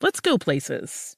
let's 0.00 0.20
go 0.20 0.38
places. 0.38 1.17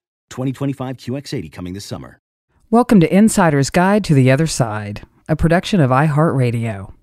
2025 0.31 0.97
QX80 0.97 1.51
coming 1.51 1.73
this 1.73 1.85
summer. 1.85 2.17
Welcome 2.71 2.99
to 3.01 3.15
Insider's 3.15 3.69
Guide 3.69 4.03
to 4.05 4.13
the 4.13 4.31
Other 4.31 4.47
Side, 4.47 5.01
a 5.27 5.35
production 5.35 5.81
of 5.81 5.91
iHeartRadio. 5.91 6.93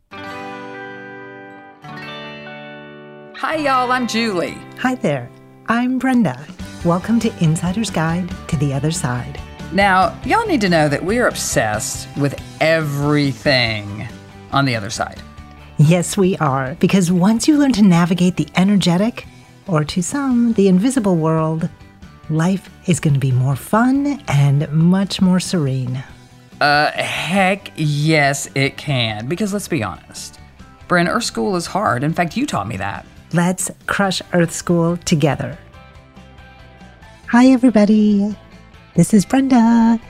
Hi, 3.37 3.57
y'all. 3.57 3.93
I'm 3.93 4.09
Julie. 4.09 4.59
Hi 4.79 4.95
there. 4.95 5.31
I'm 5.69 5.99
Brenda. 5.99 6.43
Welcome 6.85 7.21
to 7.21 7.45
Insider's 7.45 7.91
Guide 7.91 8.29
to 8.49 8.57
the 8.57 8.73
Other 8.73 8.91
Side. 8.91 9.39
Now, 9.73 10.19
y'all 10.25 10.47
need 10.47 10.63
to 10.63 10.71
know 10.71 10.89
that 10.89 11.05
we're 11.05 11.29
obsessed 11.29 12.09
with 12.17 12.35
everything 12.63 14.09
on 14.53 14.65
the 14.65 14.75
other 14.75 14.89
side. 14.89 15.21
Yes, 15.77 16.17
we 16.17 16.37
are, 16.39 16.75
because 16.77 17.13
once 17.13 17.47
you 17.47 17.59
learn 17.59 17.73
to 17.75 17.83
navigate 17.83 18.37
the 18.37 18.49
energetic, 18.57 19.27
or 19.67 19.85
to 19.85 20.03
some, 20.03 20.55
the 20.55 20.67
invisible 20.67 21.17
world, 21.17 21.69
life 22.31 22.71
is 22.87 23.01
going 23.01 23.15
to 23.15 23.21
be 23.21 23.33
more 23.33 23.57
fun 23.57 24.23
and 24.29 24.71
much 24.73 25.21
more 25.21 25.41
serene. 25.41 26.03
Uh, 26.61 26.91
heck 26.93 27.73
yes, 27.77 28.49
it 28.55 28.77
can. 28.77 29.29
Because 29.29 29.53
let's 29.53 29.69
be 29.69 29.83
honest, 29.83 30.41
Bryn, 30.89 31.09
Earth 31.09 31.25
School 31.25 31.57
is 31.57 31.67
hard. 31.67 32.03
In 32.03 32.13
fact, 32.13 32.37
you 32.37 32.47
taught 32.47 32.67
me 32.67 32.77
that. 32.77 33.07
Let's 33.33 33.71
crush 33.87 34.23
Earth 34.33 34.53
School 34.53 34.97
together. 34.99 35.59
Hi, 37.29 37.49
everybody. 37.49 38.35
This 38.95 39.15
is 39.15 39.25
Brenda, 39.25 40.01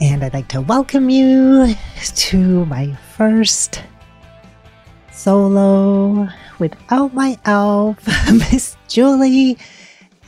and 0.00 0.24
I'd 0.24 0.34
like 0.34 0.48
to 0.48 0.60
welcome 0.60 1.08
you 1.08 1.74
to 2.16 2.66
my 2.66 2.92
first 3.16 3.82
solo 5.12 6.28
without 6.58 7.14
my 7.14 7.38
elf, 7.44 7.98
Miss 8.32 8.76
Julie 8.88 9.56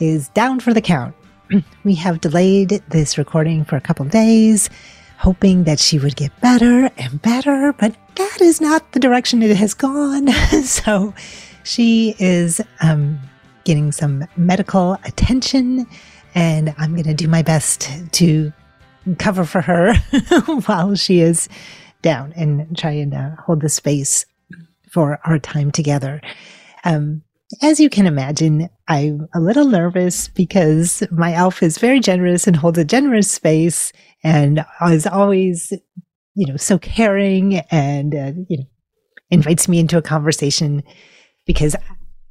is 0.01 0.29
down 0.31 0.61
for 0.61 0.73
the 0.73 0.81
count. 0.81 1.15
we 1.85 1.95
have 1.95 2.21
delayed 2.21 2.83
this 2.89 3.19
recording 3.19 3.65
for 3.65 3.77
a 3.77 3.81
couple 3.81 4.07
of 4.07 4.13
days, 4.13 4.71
hoping 5.19 5.65
that 5.65 5.79
she 5.79 5.99
would 5.99 6.17
get 6.17 6.39
better 6.41 6.91
and 6.99 7.23
better, 7.23 7.73
but 7.79 7.95
that 8.17 8.41
is 8.41 8.61
not 8.61 8.93
the 8.93 9.01
direction 9.01 9.43
it 9.43 9.57
has 9.57 9.75
gone. 9.75 10.29
so 10.65 11.15
she 11.65 12.15
is 12.19 12.61
um, 12.81 13.19
getting 13.65 13.93
some 13.93 14.25
medical 14.37 14.99
attention, 15.05 15.87
and 16.35 16.75
I'm 16.79 16.93
going 16.93 17.05
to 17.05 17.15
do 17.15 17.29
my 17.29 17.43
best 17.43 17.91
to 18.13 18.53
cover 19.19 19.45
for 19.45 19.61
her 19.61 19.95
while 20.67 20.95
she 20.95 21.21
is 21.21 21.49
down 22.03 22.33
and 22.35 22.77
try 22.77 22.91
and 22.93 23.15
uh, 23.15 23.31
hold 23.37 23.61
the 23.61 23.69
space 23.69 24.27
for 24.91 25.21
our 25.25 25.39
time 25.39 25.71
together. 25.71 26.21
Um, 26.85 27.23
as 27.63 27.79
you 27.79 27.89
can 27.89 28.07
imagine, 28.07 28.69
I'm 28.89 29.29
a 29.35 29.41
little 29.41 29.67
nervous 29.67 30.29
because 30.29 31.03
my 31.11 31.33
elf 31.33 31.63
is 31.63 31.79
very 31.79 32.01
generous 32.01 32.47
and 32.47 32.57
holds 32.57 32.79
a 32.79 32.85
generous 32.85 33.31
space 33.31 33.93
and 34.25 34.65
is 34.91 35.07
always, 35.07 35.73
you 36.35 36.47
know, 36.47 36.57
so 36.57 36.79
caring 36.79 37.59
and, 37.71 38.15
uh, 38.15 38.33
you 38.49 38.59
know, 38.59 38.65
invites 39.31 39.69
me 39.69 39.79
into 39.79 39.99
a 39.99 40.03
conversation 40.03 40.83
because 41.47 41.77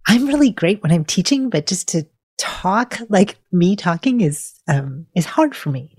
I'm 0.08 0.28
really 0.28 0.52
great 0.52 0.84
when 0.84 0.92
I'm 0.92 1.06
teaching, 1.06 1.50
but 1.50 1.66
just 1.66 1.88
to 1.90 2.06
talk 2.38 3.00
like 3.09 3.38
me 3.52 3.76
talking 3.76 4.22
is, 4.22 4.53
um, 4.68 5.06
is 5.16 5.26
hard 5.26 5.56
for 5.56 5.70
me. 5.70 5.96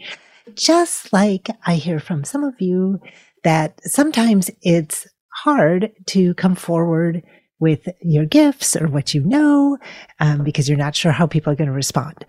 Just 0.54 1.12
like 1.12 1.48
I 1.66 1.74
hear 1.76 1.98
from 1.98 2.22
some 2.24 2.44
of 2.44 2.54
you 2.60 3.00
that 3.44 3.80
sometimes 3.84 4.50
it's 4.62 5.06
hard 5.32 5.92
to 6.06 6.34
come 6.34 6.54
forward 6.54 7.22
with 7.58 7.88
your 8.02 8.24
gifts 8.24 8.76
or 8.76 8.88
what 8.88 9.14
you 9.14 9.22
know, 9.22 9.78
um, 10.20 10.44
because 10.44 10.68
you're 10.68 10.78
not 10.78 10.94
sure 10.94 11.12
how 11.12 11.26
people 11.26 11.52
are 11.52 11.56
going 11.56 11.68
to 11.68 11.74
respond. 11.74 12.24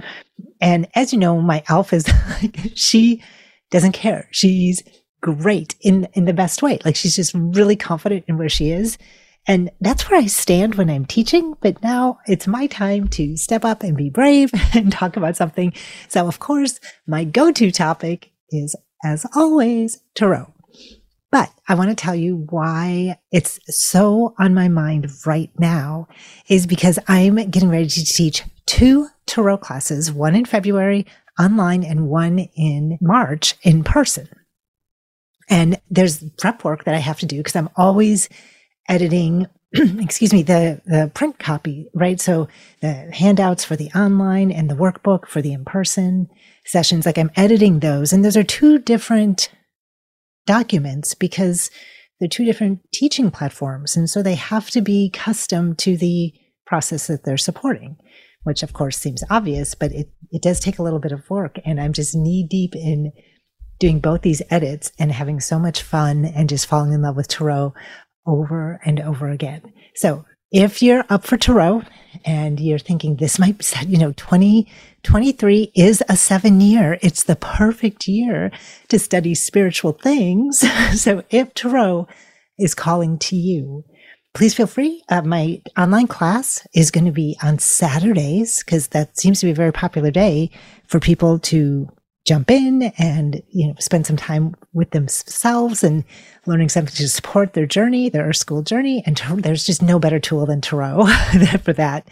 And 0.62 0.88
as 0.96 1.12
you 1.12 1.20
know, 1.20 1.40
my 1.42 1.64
elf 1.68 1.94
is 1.94 2.08
like, 2.42 2.58
she 2.76 3.24
doesn't 3.70 3.92
care. 3.92 4.28
She's 4.32 4.84
great 5.22 5.76
in, 5.82 6.08
in 6.14 6.26
the 6.26 6.34
best 6.34 6.62
way. 6.62 6.80
Like 6.86 6.96
she's 6.96 7.16
just 7.16 7.34
really 7.36 7.76
confident 7.76 8.26
in 8.28 8.38
where 8.38 8.50
she 8.50 8.72
is. 8.72 8.98
And 9.50 9.72
that's 9.80 10.10
where 10.10 10.20
I 10.20 10.26
stand 10.26 10.76
when 10.76 10.90
I'm 10.90 11.06
teaching. 11.06 11.56
But 11.62 11.82
now 11.82 12.20
it's 12.28 12.48
my 12.48 12.68
time 12.68 13.08
to 13.10 13.38
step 13.38 13.64
up 13.64 13.82
and 13.82 13.96
be 13.96 14.10
brave 14.10 14.52
and 14.74 14.92
talk 14.92 15.18
about 15.18 15.38
something. 15.38 15.74
So 16.10 16.28
of 16.28 16.40
course, 16.40 16.80
my 17.08 17.24
go-to 17.24 17.72
topic 17.72 18.32
is 18.52 18.76
as 19.04 19.26
always, 19.36 20.00
tarot. 20.16 20.54
But 21.32 21.52
I 21.68 21.76
want 21.76 21.90
to 21.90 21.96
tell 21.96 22.16
you 22.16 22.48
why 22.50 23.20
it's 23.32 23.60
so 23.68 24.34
on 24.40 24.54
my 24.54 24.70
mind 24.70 25.08
right 25.26 25.52
now 25.60 26.08
is 26.48 26.66
because 26.66 26.98
I'm 27.08 27.36
getting 27.50 27.70
ready 27.70 27.88
to 27.88 28.06
teach 28.06 28.44
two 28.66 29.08
tarot 29.26 29.58
classes, 29.58 30.12
one 30.12 30.36
in 30.36 30.46
February 30.46 31.06
online 31.40 31.84
and 31.84 32.08
one 32.08 32.40
in 32.56 32.98
March 33.02 33.56
in 33.62 33.84
person. 33.84 34.28
And 35.50 35.80
there's 35.90 36.24
prep 36.38 36.64
work 36.64 36.86
that 36.86 36.96
I 36.96 37.00
have 37.00 37.20
to 37.20 37.26
do 37.26 37.38
because 37.38 37.56
I'm 37.56 37.70
always 37.76 38.30
editing, 38.90 39.48
excuse 39.74 40.34
me, 40.34 40.44
the, 40.44 40.82
the 40.86 41.12
print 41.14 41.40
copy, 41.40 41.88
right? 41.94 42.20
So 42.20 42.48
the 42.82 43.10
handouts 43.14 43.64
for 43.64 43.76
the 43.76 43.90
online 43.92 44.52
and 44.52 44.70
the 44.70 44.76
workbook 44.76 45.28
for 45.28 45.42
the 45.42 45.54
in 45.54 45.66
person 45.66 46.30
sessions, 46.66 47.06
like 47.06 47.18
I'm 47.18 47.32
editing 47.36 47.80
those. 47.80 48.12
And 48.12 48.26
those 48.26 48.38
are 48.38 48.44
two 48.44 48.80
different 48.80 49.50
documents 50.48 51.14
because 51.14 51.70
they're 52.20 52.28
two 52.28 52.46
different 52.46 52.80
teaching 52.92 53.30
platforms. 53.30 53.96
And 53.96 54.10
so 54.10 54.24
they 54.24 54.36
have 54.36 54.72
to 54.72 54.82
be 54.82 55.12
custom 55.12 55.76
to 55.76 55.96
the 55.96 56.34
process 56.66 57.08
that 57.08 57.24
they're 57.24 57.38
supporting, 57.38 57.98
which 58.44 58.64
of 58.64 58.74
course 58.74 58.98
seems 58.98 59.24
obvious, 59.30 59.76
but 59.76 59.92
it, 59.92 60.10
it 60.32 60.42
does 60.42 60.60
take 60.60 60.80
a 60.80 60.84
little 60.84 61.00
bit 61.00 61.12
of 61.12 61.30
work. 61.30 61.60
And 61.64 61.80
I'm 61.80 61.94
just 61.94 62.16
knee 62.16 62.48
deep 62.50 62.76
in 62.76 63.12
doing 63.80 64.00
both 64.00 64.22
these 64.24 64.42
edits 64.50 64.92
and 64.98 65.12
having 65.12 65.40
so 65.40 65.60
much 65.60 65.84
fun 65.84 66.26
and 66.26 66.50
just 66.50 66.66
falling 66.66 66.94
in 66.94 67.04
love 67.04 67.16
with 67.16 67.28
Tarot 67.28 67.74
over 68.26 68.82
and 68.84 69.00
over 69.00 69.30
again. 69.30 69.62
So 69.96 70.26
if 70.52 70.82
you're 70.82 71.06
up 71.10 71.26
for 71.26 71.38
Tarot 71.38 71.84
and 72.26 72.60
you're 72.60 72.80
thinking 72.80 73.16
this 73.16 73.38
might, 73.38 73.62
you 73.88 73.98
know, 73.98 74.12
2023 74.14 75.72
is 75.76 76.04
a 76.10 76.16
seven 76.16 76.62
year, 76.62 76.98
it's 77.02 77.24
the 77.24 77.36
perfect 77.36 78.08
year 78.08 78.52
to 78.88 79.00
study 79.00 79.36
spiritual 79.36 79.94
things. 79.94 80.64
so 81.02 81.24
if 81.30 81.54
Tarot 81.54 82.08
is 82.58 82.74
calling 82.74 83.20
to 83.20 83.36
you, 83.36 83.84
please 84.34 84.54
feel 84.54 84.68
free. 84.68 85.04
Uh, 85.10 85.22
my 85.22 85.62
online 85.78 86.08
class 86.08 86.66
is 86.74 86.92
going 86.92 87.06
to 87.06 87.12
be 87.12 87.38
on 87.42 87.60
Saturdays 87.60 88.64
because 88.64 88.90
that 88.90 89.18
seems 89.20 89.40
to 89.40 89.48
be 89.48 89.52
a 89.52 89.56
very 89.56 89.74
popular 89.74 90.12
day 90.12 90.50
for 90.86 91.00
people 91.00 91.40
to 91.40 91.90
jump 92.28 92.52
in 92.52 92.84
and 92.98 93.42
you 93.50 93.68
know 93.68 93.74
spend 93.80 94.06
some 94.06 94.18
time 94.18 94.54
with 94.74 94.92
themselves 94.92 95.82
and 95.82 96.04
learning 96.46 96.68
something 96.68 96.94
to 96.94 97.08
support 97.08 97.54
their 97.54 97.66
journey 97.66 98.10
their 98.10 98.34
school 98.34 98.62
journey. 98.62 99.02
And 99.06 99.18
there's 99.18 99.66
just 99.66 99.82
no 99.82 99.98
better 99.98 100.20
tool 100.20 100.46
than 100.46 100.62
tarot 100.62 101.06
for 101.64 101.74
that. 101.74 102.08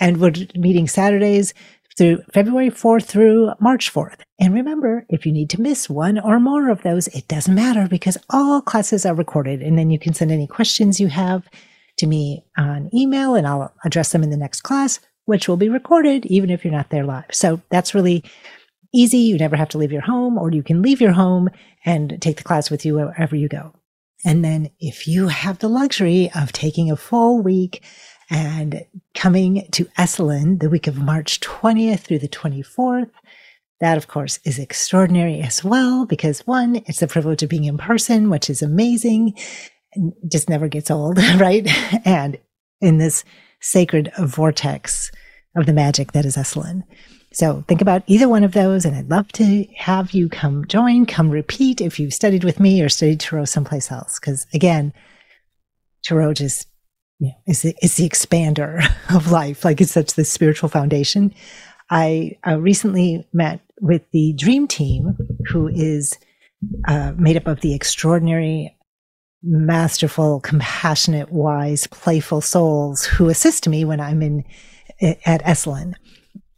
And 0.00 0.20
we're 0.20 0.32
meeting 0.54 0.88
saturdays 0.88 1.52
through 1.96 2.22
february 2.32 2.70
4th 2.70 3.06
through 3.06 3.50
march 3.58 3.92
4th 3.92 4.20
and 4.38 4.54
remember 4.54 5.04
if 5.08 5.26
you 5.26 5.32
need 5.32 5.50
to 5.50 5.60
miss 5.60 5.90
one 5.90 6.16
or 6.16 6.38
more 6.38 6.68
of 6.68 6.82
those 6.82 7.08
it 7.08 7.26
doesn't 7.26 7.56
matter 7.56 7.88
because 7.88 8.16
all 8.30 8.62
classes 8.62 9.04
are 9.04 9.14
recorded. 9.14 9.60
And 9.62 9.76
then 9.76 9.90
you 9.90 9.98
can 9.98 10.14
send 10.14 10.30
any 10.30 10.46
questions 10.46 11.00
you 11.00 11.08
have 11.08 11.48
to 11.98 12.06
me 12.06 12.44
on 12.56 12.88
email 12.94 13.34
and 13.34 13.46
i'll 13.46 13.74
address 13.84 14.12
them 14.12 14.22
in 14.22 14.30
the 14.30 14.36
next 14.36 14.62
class 14.62 15.00
which 15.28 15.46
will 15.46 15.58
be 15.58 15.68
recorded 15.68 16.24
even 16.24 16.48
if 16.48 16.64
you're 16.64 16.72
not 16.72 16.88
there 16.88 17.04
live. 17.04 17.26
So 17.32 17.60
that's 17.68 17.94
really 17.94 18.24
easy. 18.94 19.18
You 19.18 19.36
never 19.36 19.56
have 19.56 19.68
to 19.70 19.78
leave 19.78 19.92
your 19.92 20.02
home, 20.02 20.38
or 20.38 20.50
you 20.50 20.62
can 20.62 20.82
leave 20.82 21.00
your 21.00 21.12
home 21.12 21.48
and 21.84 22.20
take 22.20 22.36
the 22.36 22.44
class 22.44 22.70
with 22.70 22.84
you 22.84 22.94
wherever 22.94 23.36
you 23.36 23.48
go. 23.48 23.74
And 24.24 24.44
then 24.44 24.70
if 24.80 25.06
you 25.06 25.28
have 25.28 25.58
the 25.58 25.68
luxury 25.68 26.30
of 26.34 26.52
taking 26.52 26.90
a 26.90 26.96
full 26.96 27.40
week 27.40 27.84
and 28.30 28.84
coming 29.14 29.66
to 29.72 29.84
Esalen 29.96 30.60
the 30.60 30.68
week 30.68 30.86
of 30.86 30.98
March 30.98 31.40
20th 31.40 32.00
through 32.00 32.18
the 32.18 32.28
24th, 32.28 33.10
that 33.80 33.96
of 33.96 34.08
course 34.08 34.40
is 34.44 34.58
extraordinary 34.58 35.40
as 35.40 35.62
well, 35.62 36.04
because 36.04 36.46
one, 36.46 36.82
it's 36.86 37.00
the 37.00 37.06
privilege 37.06 37.42
of 37.42 37.48
being 37.48 37.64
in 37.64 37.78
person, 37.78 38.28
which 38.28 38.50
is 38.50 38.60
amazing 38.60 39.34
and 39.94 40.12
just 40.30 40.48
never 40.48 40.68
gets 40.68 40.90
old, 40.90 41.18
right? 41.36 41.66
And 42.04 42.38
in 42.80 42.98
this 42.98 43.24
sacred 43.60 44.10
vortex 44.18 45.10
of 45.58 45.66
the 45.66 45.72
magic 45.72 46.12
that 46.12 46.24
is 46.24 46.36
Esalen. 46.36 46.84
So 47.32 47.62
think 47.68 47.80
about 47.80 48.02
either 48.06 48.28
one 48.28 48.44
of 48.44 48.52
those, 48.52 48.84
and 48.84 48.96
I'd 48.96 49.10
love 49.10 49.30
to 49.32 49.64
have 49.76 50.12
you 50.12 50.28
come 50.28 50.66
join, 50.66 51.04
come 51.04 51.30
repeat 51.30 51.80
if 51.80 52.00
you've 52.00 52.14
studied 52.14 52.44
with 52.44 52.58
me 52.58 52.80
or 52.80 52.88
studied 52.88 53.20
Tarot 53.20 53.46
someplace 53.46 53.92
else. 53.92 54.18
Because 54.18 54.46
again, 54.54 54.92
Tarot 56.04 56.34
just 56.34 56.68
you 57.18 57.28
know, 57.28 57.34
is 57.46 57.62
the, 57.62 57.74
is 57.82 57.96
the 57.96 58.08
expander 58.08 58.84
of 59.14 59.30
life. 59.30 59.64
Like 59.64 59.80
it's 59.80 59.92
such 59.92 60.14
the 60.14 60.24
spiritual 60.24 60.68
foundation. 60.68 61.34
I 61.90 62.38
uh, 62.46 62.58
recently 62.58 63.26
met 63.32 63.60
with 63.80 64.02
the 64.12 64.34
Dream 64.34 64.66
Team, 64.66 65.16
who 65.50 65.68
is 65.68 66.18
uh, 66.86 67.12
made 67.16 67.36
up 67.36 67.46
of 67.46 67.60
the 67.60 67.74
extraordinary, 67.74 68.76
masterful, 69.42 70.40
compassionate, 70.40 71.30
wise, 71.30 71.86
playful 71.86 72.40
souls 72.40 73.04
who 73.04 73.28
assist 73.28 73.68
me 73.68 73.84
when 73.84 74.00
I'm 74.00 74.22
in 74.22 74.44
at 75.00 75.42
Esalen. 75.44 75.94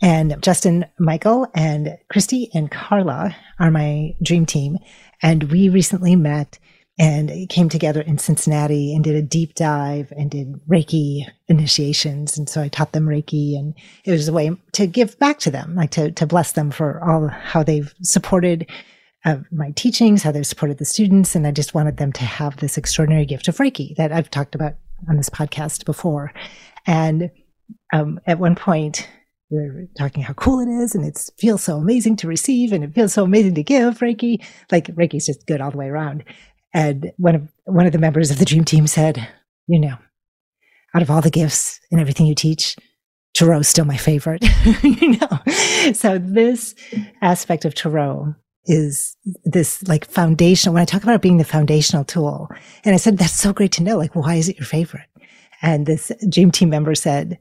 And 0.02 0.42
Justin, 0.42 0.87
Michael, 0.98 1.46
and 1.54 1.98
Christy 2.10 2.50
and 2.54 2.70
Carla 2.70 3.37
are 3.58 3.70
my 3.70 4.14
dream 4.22 4.46
team. 4.46 4.78
And 5.22 5.44
we 5.44 5.69
recently 5.69 6.16
met 6.16 6.58
and 6.98 7.48
came 7.48 7.69
together 7.69 8.02
in 8.02 8.19
Cincinnati 8.19 8.94
and 8.94 9.02
did 9.02 9.16
a 9.16 9.22
deep 9.22 9.54
dive 9.54 10.12
and 10.16 10.31
did 10.31 10.52
Reiki 10.69 11.26
initiations. 11.48 12.37
And 12.37 12.48
so 12.48 12.60
I 12.60 12.69
taught 12.69 12.92
them 12.92 13.06
Reiki 13.06 13.58
and 13.58 13.75
it 14.04 14.10
was 14.10 14.28
a 14.28 14.32
way 14.32 14.50
to 14.72 14.87
give 14.87 15.19
back 15.19 15.38
to 15.40 15.50
them, 15.50 15.75
like 15.75 15.90
to, 15.92 16.10
to 16.12 16.26
bless 16.26 16.52
them 16.52 16.70
for 16.70 17.02
all 17.02 17.28
how 17.28 17.62
they've 17.62 17.94
supported 18.02 18.66
uh, 19.25 19.38
my 19.50 19.70
teachings, 19.72 20.22
how 20.22 20.32
they've 20.32 20.46
supported 20.46 20.76
the 20.78 20.84
students. 20.84 21.34
And 21.34 21.46
I 21.46 21.52
just 21.52 21.75
wanted 21.75 21.96
them 21.96 22.12
to 22.12 22.25
have 22.25 22.58
this 22.58 22.76
extraordinary 22.76 23.25
gift 23.25 23.48
of 23.48 23.56
Reiki 23.56 23.96
that 23.96 24.12
I've 24.12 24.31
talked 24.31 24.54
about 24.54 24.75
on 25.08 25.16
this 25.16 25.31
podcast 25.31 25.87
before. 25.87 26.34
And 26.87 27.31
um, 27.92 28.20
at 28.26 28.38
one 28.38 28.54
point, 28.54 29.08
we 29.50 29.58
are 29.58 29.88
talking 29.98 30.22
how 30.22 30.32
cool 30.34 30.60
it 30.60 30.69
is 30.69 30.94
and 30.94 31.04
it 31.04 31.19
feels 31.38 31.64
so 31.64 31.76
amazing 31.76 32.16
to 32.16 32.28
receive 32.28 32.72
and 32.72 32.84
it 32.84 32.94
feels 32.94 33.12
so 33.12 33.25
amazing 33.25 33.54
to 33.56 33.62
give 33.62 33.98
Reiki. 33.98 34.44
Like 34.70 34.87
Reiki's 34.94 35.26
just 35.26 35.46
good 35.46 35.60
all 35.60 35.72
the 35.72 35.76
way 35.76 35.88
around. 35.88 36.25
And 36.72 37.12
one 37.16 37.34
of 37.34 37.48
one 37.64 37.87
of 37.87 37.92
the 37.92 37.98
members 37.98 38.31
of 38.31 38.38
the 38.38 38.44
dream 38.44 38.64
team 38.64 38.87
said, 38.87 39.28
you 39.66 39.81
know, 39.81 39.96
out 40.94 41.02
of 41.02 41.10
all 41.10 41.20
the 41.20 41.31
gifts 41.31 41.81
and 41.90 42.00
everything 42.00 42.26
you 42.26 42.34
teach, 42.34 42.76
Tarot's 43.34 43.69
still 43.69 43.84
my 43.84 43.96
favorite. 43.96 44.44
you 44.82 45.19
know. 45.19 45.92
So 45.92 46.19
this 46.19 46.75
aspect 47.22 47.64
of 47.64 47.75
Tarot 47.75 48.34
is 48.66 49.16
this 49.44 49.82
like 49.88 50.04
foundational 50.04 50.75
when 50.75 50.82
I 50.82 50.84
talk 50.87 51.02
about 51.02 51.16
it 51.16 51.22
being 51.22 51.38
the 51.38 51.44
foundational 51.44 52.04
tool. 52.04 52.48
And 52.84 52.94
I 52.94 52.98
said, 52.98 53.19
that's 53.19 53.32
so 53.32 53.52
great 53.52 53.72
to 53.72 53.82
know. 53.82 53.96
Like, 53.96 54.14
why 54.14 54.34
is 54.37 54.48
it 54.48 54.58
your 54.58 54.66
favorite? 54.66 55.06
And 55.62 55.87
this 55.87 56.12
dream 56.28 56.50
team 56.50 56.70
member 56.70 56.94
said, 56.94 57.38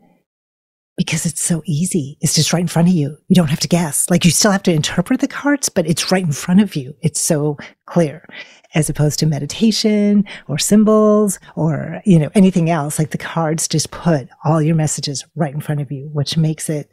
because 1.00 1.25
it's 1.25 1.42
so 1.42 1.63
easy. 1.66 2.18
It's 2.19 2.36
just 2.36 2.51
right 2.51 2.60
in 2.60 2.68
front 2.68 2.90
of 2.90 2.94
you. 2.94 3.16
You 3.30 3.36
don't 3.36 3.48
have 3.48 3.62
to 3.62 3.69
guess. 3.69 4.10
Like 4.10 4.25
you 4.25 4.31
still 4.31 4.51
have 4.51 4.63
to 4.63 4.74
interpret 4.74 5.22
the 5.22 5.30
cards, 5.30 5.69
but 5.69 5.88
it's 5.88 6.12
right 6.12 6.25
in 6.25 6.34
front 6.34 6.60
of 6.60 6.75
you. 6.75 6.94
It's 7.01 7.22
so 7.22 7.57
clear 7.86 8.28
as 8.75 8.90
opposed 8.90 9.18
to 9.19 9.25
meditation 9.25 10.25
or 10.50 10.57
symbols 10.57 11.40
or, 11.56 12.01
you 12.04 12.19
know, 12.19 12.30
anything 12.36 12.69
else. 12.69 13.00
Like 13.00 13.12
the 13.12 13.18
cards 13.18 13.69
just 13.69 13.92
put 13.92 14.28
all 14.44 14.62
your 14.62 14.75
messages 14.75 15.25
right 15.38 15.54
in 15.54 15.62
front 15.62 15.80
of 15.80 15.90
you, 15.90 16.10
which 16.12 16.36
makes 16.36 16.69
it 16.69 16.92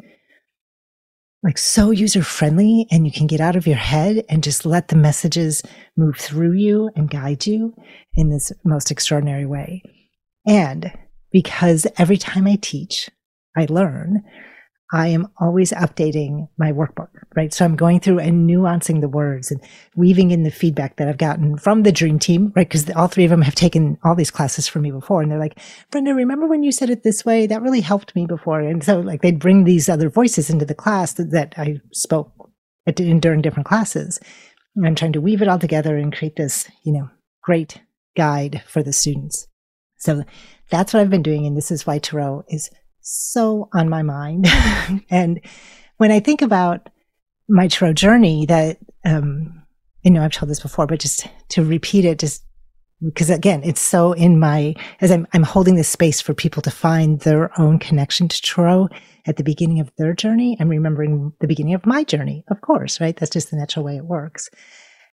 like 1.42 1.58
so 1.58 1.90
user 1.90 2.22
friendly 2.22 2.86
and 2.92 3.06
you 3.06 3.12
can 3.12 3.26
get 3.26 3.40
out 3.40 3.56
of 3.56 3.66
your 3.66 3.74
head 3.74 4.24
and 4.28 4.44
just 4.44 4.64
let 4.64 4.86
the 4.86 4.96
messages 4.96 5.62
move 5.96 6.16
through 6.16 6.52
you 6.52 6.90
and 6.94 7.10
guide 7.10 7.44
you 7.44 7.74
in 8.14 8.30
this 8.30 8.52
most 8.64 8.92
extraordinary 8.92 9.46
way. 9.46 9.82
And 10.46 10.92
because 11.32 11.88
every 11.98 12.18
time 12.18 12.46
I 12.46 12.56
teach, 12.62 13.10
I 13.56 13.66
learn, 13.68 14.22
I 14.92 15.08
am 15.08 15.28
always 15.38 15.72
updating 15.72 16.48
my 16.58 16.70
workbook, 16.70 17.08
right? 17.34 17.52
So 17.52 17.64
I'm 17.64 17.74
going 17.74 17.98
through 17.98 18.20
and 18.20 18.48
nuancing 18.48 19.00
the 19.00 19.08
words 19.08 19.50
and 19.50 19.60
weaving 19.96 20.30
in 20.30 20.44
the 20.44 20.50
feedback 20.50 20.96
that 20.96 21.08
I've 21.08 21.18
gotten 21.18 21.58
from 21.58 21.82
the 21.82 21.90
dream 21.90 22.20
team, 22.20 22.52
right? 22.54 22.68
Because 22.68 22.88
all 22.90 23.08
three 23.08 23.24
of 23.24 23.30
them 23.30 23.42
have 23.42 23.56
taken 23.56 23.98
all 24.04 24.14
these 24.14 24.30
classes 24.30 24.68
from 24.68 24.82
me 24.82 24.92
before. 24.92 25.22
And 25.22 25.30
they're 25.30 25.40
like, 25.40 25.58
Brenda, 25.90 26.14
remember 26.14 26.46
when 26.46 26.62
you 26.62 26.70
said 26.70 26.90
it 26.90 27.02
this 27.02 27.24
way? 27.24 27.48
That 27.48 27.62
really 27.62 27.80
helped 27.80 28.14
me 28.14 28.26
before. 28.26 28.60
And 28.60 28.84
so 28.84 29.00
like 29.00 29.22
they'd 29.22 29.40
bring 29.40 29.64
these 29.64 29.88
other 29.88 30.08
voices 30.08 30.50
into 30.50 30.64
the 30.64 30.74
class 30.74 31.14
that, 31.14 31.32
that 31.32 31.54
I 31.56 31.80
spoke 31.92 32.32
at, 32.86 32.94
during 32.94 33.42
different 33.42 33.66
classes. 33.66 34.20
And 34.76 34.86
I'm 34.86 34.94
trying 34.94 35.14
to 35.14 35.20
weave 35.20 35.42
it 35.42 35.48
all 35.48 35.58
together 35.58 35.96
and 35.96 36.14
create 36.14 36.36
this, 36.36 36.68
you 36.84 36.92
know, 36.92 37.10
great 37.42 37.80
guide 38.16 38.62
for 38.68 38.84
the 38.84 38.92
students. 38.92 39.48
So 39.98 40.22
that's 40.70 40.94
what 40.94 41.00
I've 41.00 41.10
been 41.10 41.22
doing. 41.22 41.44
And 41.44 41.56
this 41.56 41.72
is 41.72 41.86
why 41.86 41.98
Tarot 41.98 42.44
is 42.48 42.70
so 43.06 43.68
on 43.72 43.88
my 43.88 44.02
mind. 44.02 44.46
and 45.10 45.40
when 45.98 46.10
I 46.10 46.20
think 46.20 46.42
about 46.42 46.88
my 47.48 47.68
tarot 47.68 47.94
journey, 47.94 48.46
that, 48.46 48.78
um, 49.04 49.62
you 50.02 50.10
know, 50.10 50.22
I've 50.22 50.32
told 50.32 50.50
this 50.50 50.60
before, 50.60 50.86
but 50.86 50.98
just 50.98 51.26
to 51.50 51.64
repeat 51.64 52.04
it, 52.04 52.18
just 52.18 52.44
because 53.04 53.30
again, 53.30 53.62
it's 53.62 53.80
so 53.80 54.12
in 54.12 54.40
my, 54.40 54.74
as 55.00 55.12
I'm, 55.12 55.26
I'm 55.32 55.44
holding 55.44 55.76
this 55.76 55.88
space 55.88 56.20
for 56.20 56.34
people 56.34 56.62
to 56.62 56.70
find 56.70 57.20
their 57.20 57.58
own 57.60 57.78
connection 57.78 58.26
to 58.26 58.42
tarot 58.42 58.88
at 59.26 59.36
the 59.36 59.44
beginning 59.44 59.80
of 59.80 59.92
their 59.98 60.12
journey. 60.12 60.56
I'm 60.58 60.68
remembering 60.68 61.32
the 61.40 61.46
beginning 61.46 61.74
of 61.74 61.86
my 61.86 62.02
journey, 62.02 62.44
of 62.50 62.60
course, 62.60 63.00
right? 63.00 63.16
That's 63.16 63.32
just 63.32 63.50
the 63.50 63.56
natural 63.56 63.84
way 63.84 63.96
it 63.96 64.04
works. 64.04 64.48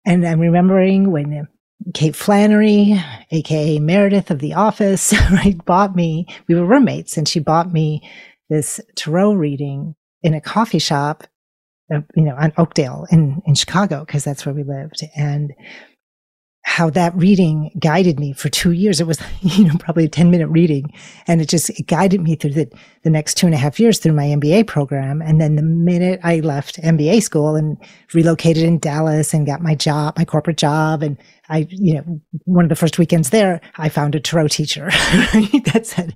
And 0.06 0.28
I'm 0.28 0.40
remembering 0.40 1.12
when 1.12 1.48
Kate 1.94 2.16
Flannery, 2.16 3.02
aka 3.32 3.80
Meredith 3.80 4.32
of 4.32 4.40
The 4.40 4.54
Office, 4.54 5.14
right, 5.32 5.64
bought 5.66 5.96
me. 5.96 6.28
We 6.48 6.56
were 6.56 6.66
roommates, 6.66 7.18
and 7.18 7.28
she 7.28 7.40
bought 7.40 7.72
me 7.72 8.02
this 8.50 8.80
tarot 8.96 9.34
reading 9.34 9.96
in 10.24 10.34
a 10.34 10.42
coffee 10.42 10.80
shop, 10.80 11.24
uh, 11.94 12.02
you 12.16 12.24
know, 12.24 12.36
on 12.36 12.54
Oakdale 12.58 13.06
in 13.12 13.42
in 13.46 13.56
Chicago 13.56 14.02
because 14.06 14.24
that's 14.24 14.46
where 14.46 14.56
we 14.56 14.64
lived. 14.64 15.04
And 15.16 15.54
how 16.68 16.90
that 16.90 17.16
reading 17.16 17.72
guided 17.80 18.20
me 18.20 18.34
for 18.34 18.50
two 18.50 18.72
years. 18.72 19.00
It 19.00 19.08
was, 19.08 19.20
you 19.42 19.64
know, 19.64 19.76
probably 19.80 20.04
a 20.04 20.10
10 20.10 20.30
minute 20.30 20.48
reading. 20.48 20.94
And 21.26 21.40
it 21.40 21.48
just 21.48 21.70
it 21.70 21.88
guided 21.88 22.20
me 22.22 22.36
through 22.36 22.54
the, 22.54 22.70
the 23.04 23.10
next 23.10 23.36
two 23.36 23.46
and 23.46 23.56
a 23.56 23.58
half 23.58 23.80
years 23.80 24.00
through 24.00 24.12
my 24.12 24.26
MBA 24.26 24.68
program. 24.68 25.22
And 25.22 25.40
then 25.40 25.56
the 25.56 25.62
minute 25.62 26.20
I 26.24 26.42
left 26.42 26.82
MBA 26.82 27.24
school 27.24 27.56
and 27.56 27.78
relocated 28.14 28.64
in 28.64 28.80
Dallas 28.80 29.34
and 29.34 29.46
got 29.46 29.62
my 29.62 29.76
job, 29.76 30.18
my 30.18 30.26
corporate 30.26 30.58
job, 30.58 31.04
and 31.04 31.18
I, 31.50 31.68
you 31.70 31.96
know, 31.96 32.22
one 32.46 32.66
of 32.66 32.70
the 32.70 32.76
first 32.76 32.98
weekends 32.98 33.30
there, 33.30 33.62
I 33.78 33.90
found 33.90 34.16
a 34.16 34.20
tarot 34.20 34.50
teacher 34.50 34.86
that 34.92 35.82
said, 35.84 36.16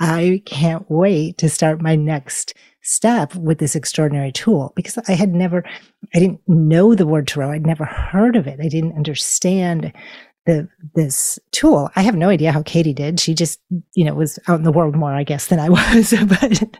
I 0.00 0.42
can't 0.46 0.84
wait 0.88 1.38
to 1.38 1.48
start 1.48 1.82
my 1.82 1.96
next 1.96 2.54
step 2.82 3.34
with 3.34 3.58
this 3.58 3.74
extraordinary 3.74 4.32
tool 4.32 4.72
because 4.74 4.98
I 5.08 5.12
had 5.12 5.32
never, 5.32 5.64
I 6.14 6.18
didn't 6.18 6.40
know 6.46 6.94
the 6.94 7.06
word 7.06 7.28
tarot. 7.28 7.52
I'd 7.52 7.66
never 7.66 7.84
heard 7.84 8.36
of 8.36 8.46
it. 8.46 8.60
I 8.60 8.68
didn't 8.68 8.96
understand 8.96 9.92
the, 10.46 10.68
this 10.94 11.38
tool. 11.52 11.90
I 11.94 12.02
have 12.02 12.16
no 12.16 12.28
idea 12.28 12.50
how 12.50 12.62
Katie 12.62 12.92
did. 12.92 13.20
She 13.20 13.34
just, 13.34 13.60
you 13.94 14.04
know, 14.04 14.14
was 14.14 14.38
out 14.48 14.58
in 14.58 14.64
the 14.64 14.72
world 14.72 14.96
more, 14.96 15.12
I 15.12 15.22
guess, 15.22 15.46
than 15.46 15.60
I 15.60 15.68
was. 15.68 16.14
but, 16.26 16.78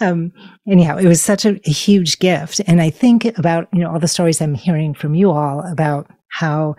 um, 0.00 0.32
anyhow, 0.68 0.96
it 0.96 1.06
was 1.06 1.22
such 1.22 1.44
a, 1.44 1.60
a 1.66 1.70
huge 1.70 2.18
gift. 2.18 2.60
And 2.66 2.80
I 2.80 2.90
think 2.90 3.24
about, 3.38 3.68
you 3.72 3.80
know, 3.80 3.92
all 3.92 4.00
the 4.00 4.08
stories 4.08 4.40
I'm 4.40 4.54
hearing 4.54 4.94
from 4.94 5.14
you 5.14 5.30
all 5.30 5.60
about 5.60 6.10
how 6.28 6.74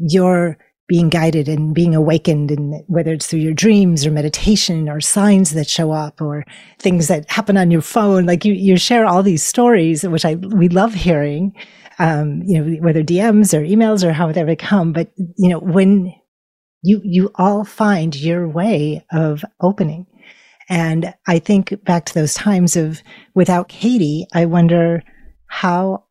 you're 0.00 0.58
being 0.90 1.08
guided 1.08 1.48
and 1.48 1.72
being 1.72 1.94
awakened 1.94 2.50
and 2.50 2.82
whether 2.88 3.12
it's 3.12 3.28
through 3.28 3.38
your 3.38 3.54
dreams 3.54 4.04
or 4.04 4.10
meditation 4.10 4.88
or 4.88 5.00
signs 5.00 5.52
that 5.52 5.68
show 5.68 5.92
up 5.92 6.20
or 6.20 6.44
things 6.80 7.06
that 7.06 7.30
happen 7.30 7.56
on 7.56 7.70
your 7.70 7.80
phone. 7.80 8.26
Like 8.26 8.44
you, 8.44 8.54
you 8.54 8.76
share 8.76 9.06
all 9.06 9.22
these 9.22 9.44
stories 9.44 10.02
which 10.02 10.24
i 10.24 10.34
we 10.34 10.68
love 10.68 10.92
hearing 10.92 11.54
um, 12.00 12.42
you 12.44 12.60
know 12.60 12.80
whether 12.80 13.04
dms 13.04 13.56
or 13.56 13.62
emails 13.62 14.02
or 14.02 14.12
however 14.12 14.44
they 14.46 14.56
come. 14.56 14.92
But 14.92 15.12
you 15.16 15.48
know 15.48 15.60
when 15.60 16.12
you 16.82 17.00
you 17.04 17.30
all 17.36 17.64
find 17.64 18.16
your 18.16 18.48
way 18.48 19.06
of 19.12 19.44
opening. 19.60 20.06
And 20.68 21.14
i 21.28 21.38
think 21.38 21.84
back 21.84 22.06
to 22.06 22.14
those 22.14 22.34
times 22.34 22.74
of 22.74 23.00
without 23.36 23.68
katie 23.68 24.26
i 24.34 24.44
wonder 24.44 25.04
how 25.46 26.02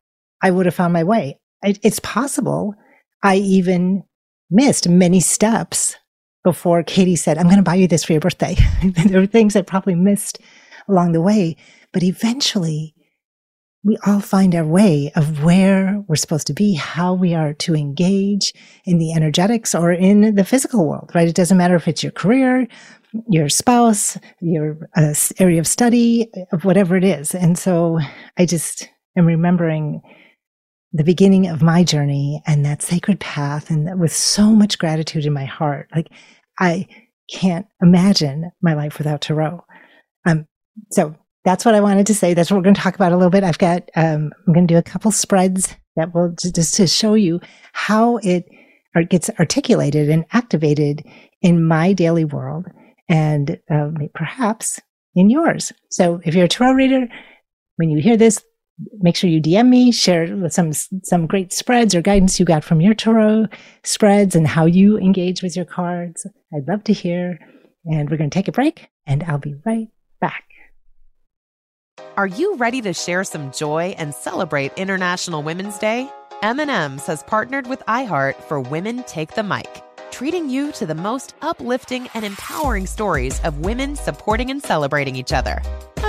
i 0.42 0.50
would 0.50 0.64
have 0.64 0.74
found 0.74 0.94
my 0.94 1.04
way. 1.04 1.38
It's 1.62 2.00
possible 2.00 2.74
i 3.22 3.36
even 3.36 4.02
missed 4.50 4.88
many 4.88 5.20
steps 5.20 5.96
before 6.42 6.82
Katie 6.82 7.16
said, 7.16 7.38
I'm 7.38 7.44
going 7.44 7.56
to 7.56 7.62
buy 7.62 7.74
you 7.74 7.86
this 7.86 8.04
for 8.04 8.12
your 8.12 8.20
birthday. 8.20 8.56
there 8.82 9.20
were 9.20 9.26
things 9.26 9.54
I 9.54 9.62
probably 9.62 9.94
missed 9.94 10.40
along 10.88 11.12
the 11.12 11.20
way, 11.20 11.56
but 11.92 12.02
eventually 12.02 12.94
we 13.82 13.96
all 14.06 14.20
find 14.20 14.54
our 14.54 14.64
way 14.64 15.10
of 15.16 15.42
where 15.42 16.02
we're 16.06 16.16
supposed 16.16 16.46
to 16.48 16.52
be, 16.52 16.74
how 16.74 17.14
we 17.14 17.34
are 17.34 17.54
to 17.54 17.74
engage 17.74 18.52
in 18.84 18.98
the 18.98 19.12
energetics 19.12 19.74
or 19.74 19.90
in 19.92 20.34
the 20.34 20.44
physical 20.44 20.86
world, 20.86 21.10
right? 21.14 21.28
It 21.28 21.34
doesn't 21.34 21.56
matter 21.56 21.76
if 21.76 21.88
it's 21.88 22.02
your 22.02 22.12
career, 22.12 22.66
your 23.28 23.48
spouse, 23.48 24.18
your 24.40 24.78
uh, 24.96 25.14
area 25.38 25.60
of 25.60 25.66
study, 25.66 26.30
whatever 26.62 26.96
it 26.96 27.04
is. 27.04 27.34
And 27.34 27.58
so 27.58 28.00
I 28.36 28.44
just 28.44 28.88
am 29.16 29.24
remembering 29.24 30.02
the 30.92 31.04
beginning 31.04 31.46
of 31.46 31.62
my 31.62 31.84
journey 31.84 32.42
and 32.46 32.64
that 32.64 32.82
sacred 32.82 33.20
path 33.20 33.70
and 33.70 34.00
with 34.00 34.12
so 34.12 34.50
much 34.50 34.78
gratitude 34.78 35.24
in 35.24 35.32
my 35.32 35.44
heart. 35.44 35.88
Like 35.94 36.08
I 36.58 36.88
can't 37.32 37.66
imagine 37.80 38.50
my 38.60 38.74
life 38.74 38.98
without 38.98 39.20
Tarot. 39.20 39.64
Um, 40.26 40.46
so 40.90 41.14
that's 41.44 41.64
what 41.64 41.74
I 41.74 41.80
wanted 41.80 42.06
to 42.08 42.14
say. 42.14 42.34
That's 42.34 42.50
what 42.50 42.58
we're 42.58 42.64
going 42.64 42.74
to 42.74 42.80
talk 42.80 42.96
about 42.96 43.12
a 43.12 43.16
little 43.16 43.30
bit. 43.30 43.44
I've 43.44 43.58
got, 43.58 43.88
um, 43.94 44.32
I'm 44.46 44.52
going 44.52 44.66
to 44.66 44.74
do 44.74 44.78
a 44.78 44.82
couple 44.82 45.12
spreads 45.12 45.74
that 45.96 46.14
will 46.14 46.34
just 46.36 46.74
to 46.74 46.86
show 46.86 47.14
you 47.14 47.40
how 47.72 48.18
it 48.18 48.46
gets 49.08 49.30
articulated 49.38 50.10
and 50.10 50.24
activated 50.32 51.04
in 51.40 51.64
my 51.64 51.92
daily 51.92 52.24
world 52.24 52.66
and 53.08 53.58
uh, 53.72 53.90
perhaps 54.14 54.80
in 55.14 55.30
yours. 55.30 55.72
So 55.90 56.20
if 56.24 56.34
you're 56.34 56.44
a 56.44 56.48
tarot 56.48 56.72
reader, 56.72 57.06
when 57.76 57.90
you 57.90 58.02
hear 58.02 58.16
this, 58.16 58.42
make 59.00 59.16
sure 59.16 59.30
you 59.30 59.40
DM 59.40 59.68
me, 59.68 59.92
share 59.92 60.48
some 60.50 60.72
some 60.72 61.26
great 61.26 61.52
spreads 61.52 61.94
or 61.94 62.02
guidance 62.02 62.38
you 62.38 62.46
got 62.46 62.64
from 62.64 62.80
your 62.80 62.94
tarot 62.94 63.46
spreads 63.84 64.34
and 64.34 64.46
how 64.46 64.66
you 64.66 64.98
engage 64.98 65.42
with 65.42 65.56
your 65.56 65.64
cards. 65.64 66.26
I'd 66.54 66.68
love 66.68 66.84
to 66.84 66.92
hear. 66.92 67.38
And 67.86 68.10
we're 68.10 68.18
going 68.18 68.30
to 68.30 68.34
take 68.34 68.48
a 68.48 68.52
break, 68.52 68.88
and 69.06 69.22
I'll 69.22 69.38
be 69.38 69.54
right 69.64 69.88
back. 70.20 70.44
Are 72.16 72.26
you 72.26 72.56
ready 72.56 72.82
to 72.82 72.92
share 72.92 73.24
some 73.24 73.52
joy 73.52 73.94
and 73.96 74.14
celebrate 74.14 74.72
International 74.76 75.42
Women's 75.42 75.78
Day? 75.78 76.10
M&M's 76.42 77.06
has 77.06 77.22
partnered 77.22 77.66
with 77.66 77.80
iHeart 77.88 78.36
for 78.44 78.60
Women 78.60 79.02
Take 79.04 79.34
the 79.34 79.42
Mic, 79.42 79.82
treating 80.10 80.50
you 80.50 80.72
to 80.72 80.86
the 80.86 80.94
most 80.94 81.34
uplifting 81.40 82.08
and 82.14 82.24
empowering 82.24 82.86
stories 82.86 83.40
of 83.40 83.60
women 83.60 83.96
supporting 83.96 84.50
and 84.50 84.62
celebrating 84.62 85.16
each 85.16 85.32
other. 85.32 85.62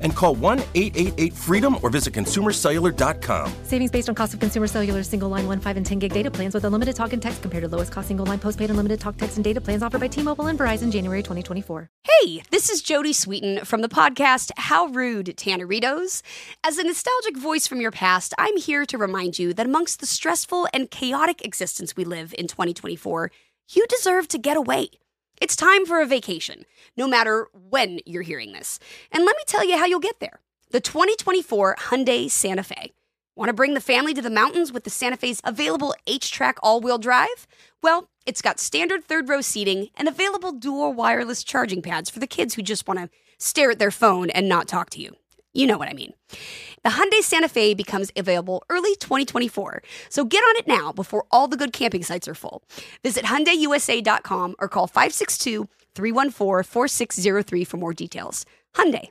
And 0.00 0.14
call 0.14 0.34
1 0.34 0.60
888 0.74 1.32
freedom 1.32 1.76
or 1.82 1.90
visit 1.90 2.14
consumercellular.com. 2.14 3.52
Savings 3.64 3.90
based 3.90 4.08
on 4.08 4.14
cost 4.14 4.34
of 4.34 4.40
consumer 4.40 4.66
cellular 4.66 5.02
single 5.02 5.28
line 5.28 5.46
1, 5.46 5.60
5, 5.60 5.76
and 5.76 5.86
10 5.86 5.98
gig 5.98 6.12
data 6.12 6.30
plans 6.30 6.54
with 6.54 6.64
unlimited 6.64 6.96
talk 6.96 7.12
and 7.12 7.22
text 7.22 7.42
compared 7.42 7.62
to 7.62 7.68
lowest 7.68 7.92
cost 7.92 8.08
single 8.08 8.26
line 8.26 8.38
postpaid 8.38 8.70
unlimited 8.70 9.00
talk, 9.00 9.16
text, 9.16 9.36
and 9.36 9.44
data 9.44 9.60
plans 9.60 9.82
offered 9.82 10.00
by 10.00 10.08
T 10.08 10.22
Mobile 10.22 10.46
and 10.46 10.58
Verizon 10.58 10.90
January 10.90 11.22
2024. 11.22 11.88
Hey, 12.02 12.42
this 12.50 12.70
is 12.70 12.82
Jodie 12.82 13.10
Sweetin 13.10 13.66
from 13.66 13.82
the 13.82 13.88
podcast 13.88 14.50
How 14.56 14.86
Rude, 14.86 15.26
Tanneritos. 15.36 16.22
As 16.64 16.78
a 16.78 16.84
nostalgic 16.84 17.36
voice 17.36 17.66
from 17.66 17.80
your 17.80 17.90
past, 17.90 18.34
I'm 18.38 18.56
here 18.56 18.86
to 18.86 18.98
remind 18.98 19.38
you 19.38 19.54
that 19.54 19.66
amongst 19.66 20.00
the 20.00 20.06
stressful 20.06 20.68
and 20.72 20.90
chaotic 20.90 21.44
existence 21.44 21.96
we 21.96 22.04
live 22.04 22.34
in 22.38 22.46
2024, 22.46 23.30
you 23.70 23.86
deserve 23.88 24.28
to 24.28 24.38
get 24.38 24.56
away. 24.56 24.88
It's 25.40 25.56
time 25.56 25.86
for 25.86 26.02
a 26.02 26.06
vacation, 26.06 26.66
no 26.98 27.08
matter 27.08 27.48
when 27.70 28.00
you're 28.04 28.20
hearing 28.20 28.52
this. 28.52 28.78
And 29.10 29.24
let 29.24 29.34
me 29.34 29.42
tell 29.46 29.64
you 29.64 29.78
how 29.78 29.86
you'll 29.86 29.98
get 29.98 30.20
there. 30.20 30.40
The 30.70 30.82
2024 30.82 31.76
Hyundai 31.76 32.30
Santa 32.30 32.62
Fe. 32.62 32.92
Want 33.36 33.48
to 33.48 33.54
bring 33.54 33.72
the 33.72 33.80
family 33.80 34.12
to 34.12 34.20
the 34.20 34.28
mountains 34.28 34.70
with 34.70 34.84
the 34.84 34.90
Santa 34.90 35.16
Fe's 35.16 35.40
available 35.42 35.94
H-Track 36.06 36.58
all-wheel 36.62 36.98
drive? 36.98 37.46
Well, 37.82 38.10
it's 38.26 38.42
got 38.42 38.60
standard 38.60 39.02
third 39.02 39.30
row 39.30 39.40
seating 39.40 39.88
and 39.96 40.08
available 40.08 40.52
dual 40.52 40.92
wireless 40.92 41.42
charging 41.42 41.80
pads 41.80 42.10
for 42.10 42.18
the 42.18 42.26
kids 42.26 42.54
who 42.54 42.62
just 42.62 42.86
want 42.86 43.00
to 43.00 43.08
stare 43.38 43.70
at 43.70 43.78
their 43.78 43.90
phone 43.90 44.28
and 44.28 44.46
not 44.46 44.68
talk 44.68 44.90
to 44.90 45.00
you. 45.00 45.16
You 45.60 45.66
know 45.66 45.76
what 45.76 45.90
I 45.90 45.92
mean. 45.92 46.14
The 46.84 46.88
Hyundai 46.88 47.20
Santa 47.20 47.46
Fe 47.46 47.74
becomes 47.74 48.10
available 48.16 48.64
early 48.70 48.94
2024, 48.94 49.82
so 50.08 50.24
get 50.24 50.40
on 50.40 50.56
it 50.56 50.66
now 50.66 50.90
before 50.90 51.26
all 51.30 51.48
the 51.48 51.58
good 51.58 51.74
camping 51.74 52.02
sites 52.02 52.26
are 52.26 52.34
full. 52.34 52.62
Visit 53.02 53.26
HyundaiUSA.com 53.26 54.54
or 54.58 54.68
call 54.68 54.88
562-314-4603 54.88 57.66
for 57.66 57.76
more 57.76 57.92
details. 57.92 58.46
Hyundai, 58.74 59.10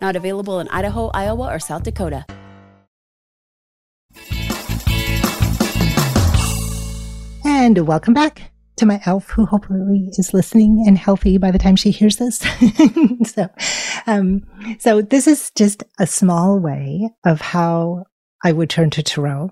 Not 0.00 0.16
available 0.16 0.60
in 0.60 0.68
Idaho, 0.68 1.10
Iowa, 1.14 1.52
or 1.52 1.58
South 1.58 1.82
Dakota. 1.82 2.24
And 7.44 7.86
welcome 7.86 8.12
back 8.12 8.52
to 8.76 8.86
my 8.86 9.00
elf, 9.06 9.30
who 9.30 9.46
hopefully 9.46 10.10
is 10.12 10.34
listening 10.34 10.84
and 10.86 10.98
healthy 10.98 11.38
by 11.38 11.50
the 11.50 11.58
time 11.58 11.76
she 11.76 11.90
hears 11.90 12.16
this. 12.16 12.44
so, 13.24 13.48
um, 14.06 14.42
so 14.78 15.00
this 15.00 15.26
is 15.26 15.50
just 15.56 15.82
a 15.98 16.06
small 16.06 16.58
way 16.58 17.08
of 17.24 17.40
how 17.40 18.04
I 18.44 18.52
would 18.52 18.68
turn 18.68 18.90
to 18.90 19.02
tarot. 19.02 19.50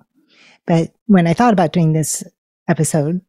But 0.66 0.92
when 1.06 1.26
I 1.26 1.34
thought 1.34 1.52
about 1.52 1.72
doing 1.72 1.92
this 1.92 2.22
episode 2.68 3.20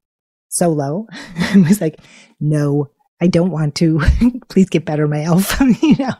solo, 0.50 1.07
I 1.13 1.63
was 1.67 1.79
like, 1.79 2.00
no, 2.39 2.89
I 3.22 3.27
don't 3.27 3.51
want 3.51 3.75
to. 3.75 4.01
Please 4.50 4.69
get 4.69 4.86
better, 4.86 5.07
my 5.07 5.24
elf. 5.24 5.60
you 5.81 5.95
know, 5.95 6.13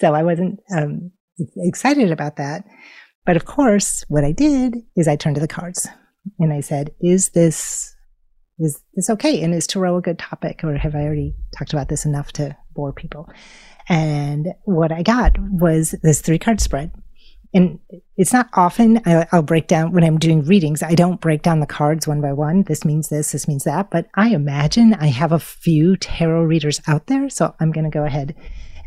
so 0.00 0.14
I 0.14 0.22
wasn't 0.22 0.60
um, 0.74 1.10
excited 1.56 2.12
about 2.12 2.36
that. 2.36 2.64
But 3.24 3.36
of 3.36 3.44
course, 3.44 4.04
what 4.08 4.24
I 4.24 4.32
did 4.32 4.76
is 4.96 5.08
I 5.08 5.16
turned 5.16 5.34
to 5.36 5.40
the 5.40 5.48
cards 5.48 5.88
and 6.38 6.52
I 6.52 6.60
said, 6.60 6.90
"Is 7.00 7.30
this 7.30 7.94
is 8.58 8.80
this 8.94 9.10
okay? 9.10 9.42
And 9.42 9.54
is 9.54 9.66
tarot 9.66 9.98
a 9.98 10.02
good 10.02 10.18
topic, 10.18 10.62
or 10.64 10.76
have 10.76 10.94
I 10.94 11.02
already 11.02 11.34
talked 11.58 11.72
about 11.72 11.88
this 11.88 12.04
enough 12.04 12.32
to 12.32 12.56
bore 12.74 12.92
people?" 12.92 13.28
And 13.88 14.48
what 14.64 14.92
I 14.92 15.02
got 15.02 15.38
was 15.38 15.92
this 16.02 16.20
three 16.20 16.38
card 16.38 16.60
spread. 16.60 16.92
And 17.54 17.78
it's 18.16 18.32
not 18.32 18.50
often 18.52 19.00
I, 19.06 19.26
will 19.32 19.42
break 19.42 19.66
down 19.66 19.92
when 19.92 20.04
I'm 20.04 20.18
doing 20.18 20.44
readings. 20.44 20.82
I 20.82 20.94
don't 20.94 21.20
break 21.20 21.42
down 21.42 21.60
the 21.60 21.66
cards 21.66 22.06
one 22.06 22.20
by 22.20 22.32
one. 22.32 22.64
This 22.64 22.84
means 22.84 23.08
this, 23.08 23.32
this 23.32 23.48
means 23.48 23.64
that. 23.64 23.90
But 23.90 24.08
I 24.14 24.30
imagine 24.30 24.94
I 24.94 25.06
have 25.06 25.32
a 25.32 25.38
few 25.38 25.96
tarot 25.96 26.42
readers 26.42 26.82
out 26.86 27.06
there. 27.06 27.30
So 27.30 27.54
I'm 27.58 27.72
going 27.72 27.84
to 27.84 27.90
go 27.90 28.04
ahead 28.04 28.34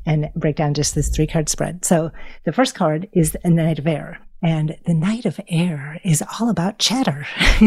and 0.06 0.30
break 0.36 0.56
down 0.56 0.74
just 0.74 0.96
this 0.96 1.10
three 1.10 1.28
card 1.28 1.50
spread. 1.50 1.86
So 1.86 2.12
the 2.46 2.54
first 2.54 2.76
card 2.76 3.08
is 3.14 3.36
the 3.44 3.50
Knight 3.50 3.80
of 3.80 3.88
Air. 3.88 4.20
And 4.42 4.78
the 4.86 4.94
Knight 4.94 5.26
of 5.26 5.40
Air 5.50 6.00
is 6.06 6.24
all 6.40 6.50
about 6.50 6.80
chatter. 6.80 7.28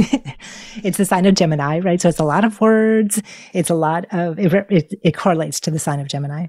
it's 0.83 0.97
the 0.97 1.05
sign 1.05 1.27
of 1.27 1.35
Gemini, 1.35 1.81
right? 1.81 2.01
So 2.01 2.09
it's 2.09 2.19
a 2.19 2.25
lot 2.25 2.47
of 2.47 2.61
words. 2.62 3.23
It's 3.53 3.69
a 3.69 3.75
lot 3.75 4.07
of, 4.11 4.39
it, 4.39 4.53
it, 4.71 4.95
it, 5.03 5.17
correlates 5.17 5.61
to 5.61 5.71
the 5.71 5.79
sign 5.79 6.01
of 6.01 6.09
Gemini. 6.09 6.47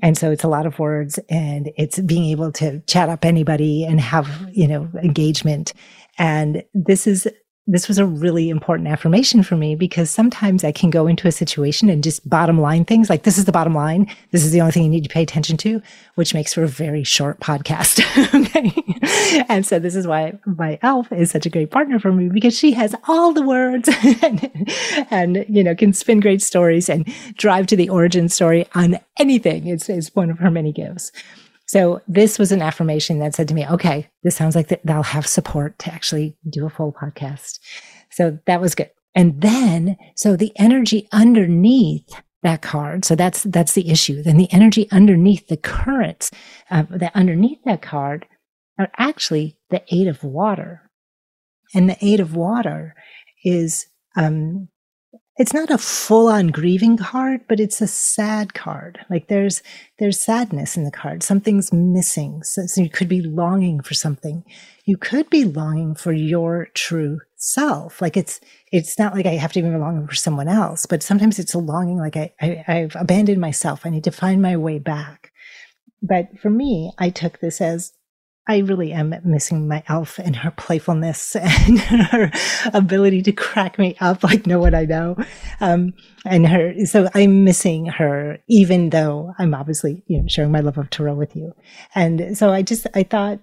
And 0.00 0.16
so 0.16 0.30
it's 0.30 0.44
a 0.44 0.48
lot 0.48 0.64
of 0.64 0.78
words 0.78 1.18
and 1.28 1.70
it's 1.76 2.00
being 2.00 2.24
able 2.30 2.52
to 2.52 2.80
chat 2.86 3.10
up 3.10 3.26
anybody 3.26 3.84
and 3.84 4.00
have, 4.00 4.28
you 4.50 4.66
know, 4.66 4.88
engagement. 5.02 5.74
And 6.18 6.62
this 6.72 7.06
is 7.06 7.28
this 7.66 7.88
was 7.88 7.98
a 7.98 8.06
really 8.06 8.48
important 8.48 8.88
affirmation 8.88 9.42
for 9.42 9.56
me 9.56 9.74
because 9.74 10.08
sometimes 10.10 10.62
I 10.62 10.70
can 10.70 10.90
go 10.90 11.06
into 11.06 11.26
a 11.26 11.32
situation 11.32 11.90
and 11.90 12.02
just 12.02 12.28
bottom 12.28 12.60
line 12.60 12.84
things 12.84 13.10
like 13.10 13.24
this 13.24 13.38
is 13.38 13.44
the 13.44 13.52
bottom 13.52 13.74
line. 13.74 14.06
This 14.30 14.44
is 14.44 14.52
the 14.52 14.60
only 14.60 14.72
thing 14.72 14.84
you 14.84 14.88
need 14.88 15.02
to 15.04 15.10
pay 15.10 15.22
attention 15.22 15.56
to, 15.58 15.82
which 16.14 16.32
makes 16.32 16.54
for 16.54 16.62
a 16.62 16.68
very 16.68 17.02
short 17.04 17.40
podcast. 17.40 18.02
And 19.48 19.66
so 19.66 19.78
this 19.78 19.96
is 19.96 20.06
why 20.06 20.38
my 20.44 20.78
elf 20.82 21.10
is 21.12 21.30
such 21.30 21.46
a 21.46 21.50
great 21.50 21.70
partner 21.70 21.98
for 21.98 22.12
me 22.12 22.28
because 22.28 22.56
she 22.56 22.72
has 22.72 22.94
all 23.08 23.32
the 23.32 23.42
words 23.42 23.88
and, 24.22 24.70
and, 25.10 25.44
you 25.48 25.62
know, 25.62 25.74
can 25.74 25.92
spin 25.92 26.20
great 26.20 26.42
stories 26.42 26.88
and 26.88 27.06
drive 27.36 27.66
to 27.68 27.76
the 27.76 27.88
origin 27.88 28.28
story 28.28 28.66
on 28.74 28.98
anything. 29.18 29.66
It's, 29.66 29.88
it's 29.88 30.14
one 30.14 30.30
of 30.30 30.38
her 30.38 30.50
many 30.50 30.72
gifts. 30.72 31.12
So 31.66 32.00
this 32.06 32.38
was 32.38 32.52
an 32.52 32.62
affirmation 32.62 33.18
that 33.18 33.34
said 33.34 33.48
to 33.48 33.54
me, 33.54 33.66
okay, 33.66 34.08
this 34.22 34.36
sounds 34.36 34.54
like 34.54 34.68
that 34.68 34.84
they'll 34.84 35.02
have 35.02 35.26
support 35.26 35.78
to 35.80 35.92
actually 35.92 36.36
do 36.48 36.64
a 36.64 36.70
full 36.70 36.92
podcast. 36.92 37.58
So 38.10 38.38
that 38.46 38.60
was 38.60 38.74
good. 38.74 38.90
And 39.14 39.40
then, 39.40 39.96
so 40.14 40.36
the 40.36 40.52
energy 40.56 41.08
underneath 41.10 42.22
that 42.42 42.62
card. 42.62 43.04
So 43.04 43.16
that's, 43.16 43.42
that's 43.44 43.72
the 43.72 43.90
issue. 43.90 44.22
Then 44.22 44.36
the 44.36 44.52
energy 44.52 44.88
underneath 44.92 45.48
the 45.48 45.56
currents 45.56 46.30
uh, 46.70 46.84
that 46.90 47.16
underneath 47.16 47.58
that 47.64 47.82
card 47.82 48.26
are 48.78 48.90
actually 48.98 49.58
the 49.70 49.82
eight 49.88 50.06
of 50.06 50.22
water. 50.22 50.90
And 51.74 51.88
the 51.90 51.96
eight 52.00 52.20
of 52.20 52.36
water 52.36 52.94
is, 53.44 53.86
um, 54.16 54.68
it's 55.38 55.52
not 55.52 55.70
a 55.70 55.76
full 55.76 56.28
on 56.28 56.48
grieving 56.48 56.96
card, 56.96 57.42
but 57.46 57.60
it's 57.60 57.82
a 57.82 57.86
sad 57.86 58.54
card. 58.54 58.98
Like 59.10 59.28
there's, 59.28 59.62
there's 59.98 60.18
sadness 60.18 60.76
in 60.76 60.84
the 60.84 60.90
card. 60.90 61.22
Something's 61.22 61.72
missing. 61.72 62.42
So, 62.42 62.66
so, 62.66 62.80
you 62.80 62.88
could 62.88 63.08
be 63.08 63.20
longing 63.20 63.80
for 63.80 63.92
something. 63.92 64.44
You 64.86 64.96
could 64.96 65.28
be 65.28 65.44
longing 65.44 65.94
for 65.94 66.12
your 66.12 66.68
true 66.72 67.20
self. 67.36 68.00
Like 68.00 68.16
it's, 68.16 68.40
it's 68.72 68.98
not 68.98 69.14
like 69.14 69.26
I 69.26 69.34
have 69.34 69.52
to 69.52 69.62
be 69.62 69.68
longing 69.68 70.06
for 70.06 70.14
someone 70.14 70.48
else, 70.48 70.86
but 70.86 71.02
sometimes 71.02 71.38
it's 71.38 71.54
a 71.54 71.58
longing 71.58 71.98
like 71.98 72.16
I, 72.16 72.32
I 72.40 72.64
I've 72.66 72.96
abandoned 72.96 73.40
myself. 73.40 73.84
I 73.84 73.90
need 73.90 74.04
to 74.04 74.12
find 74.12 74.40
my 74.40 74.56
way 74.56 74.78
back. 74.78 75.32
But 76.02 76.38
for 76.40 76.50
me, 76.50 76.92
I 76.98 77.10
took 77.10 77.40
this 77.40 77.60
as 77.60 77.92
I 78.48 78.58
really 78.58 78.92
am 78.92 79.14
missing 79.24 79.66
my 79.66 79.82
elf 79.88 80.18
and 80.18 80.36
her 80.36 80.52
playfulness 80.52 81.34
and 81.40 81.78
her 81.78 82.30
ability 82.72 83.22
to 83.22 83.32
crack 83.32 83.78
me 83.78 83.96
up 84.00 84.22
like 84.22 84.46
no 84.46 84.60
one 84.60 84.74
I 84.74 84.84
know. 84.84 85.16
Um, 85.60 85.94
and 86.24 86.46
her, 86.46 86.74
so 86.84 87.08
I'm 87.14 87.44
missing 87.44 87.86
her, 87.86 88.38
even 88.48 88.90
though 88.90 89.32
I'm 89.38 89.54
obviously, 89.54 90.04
you 90.06 90.20
know, 90.20 90.28
sharing 90.28 90.52
my 90.52 90.60
love 90.60 90.78
of 90.78 90.90
tarot 90.90 91.14
with 91.14 91.34
you. 91.34 91.52
And 91.94 92.38
so 92.38 92.52
I 92.52 92.62
just, 92.62 92.86
I 92.94 93.02
thought, 93.02 93.40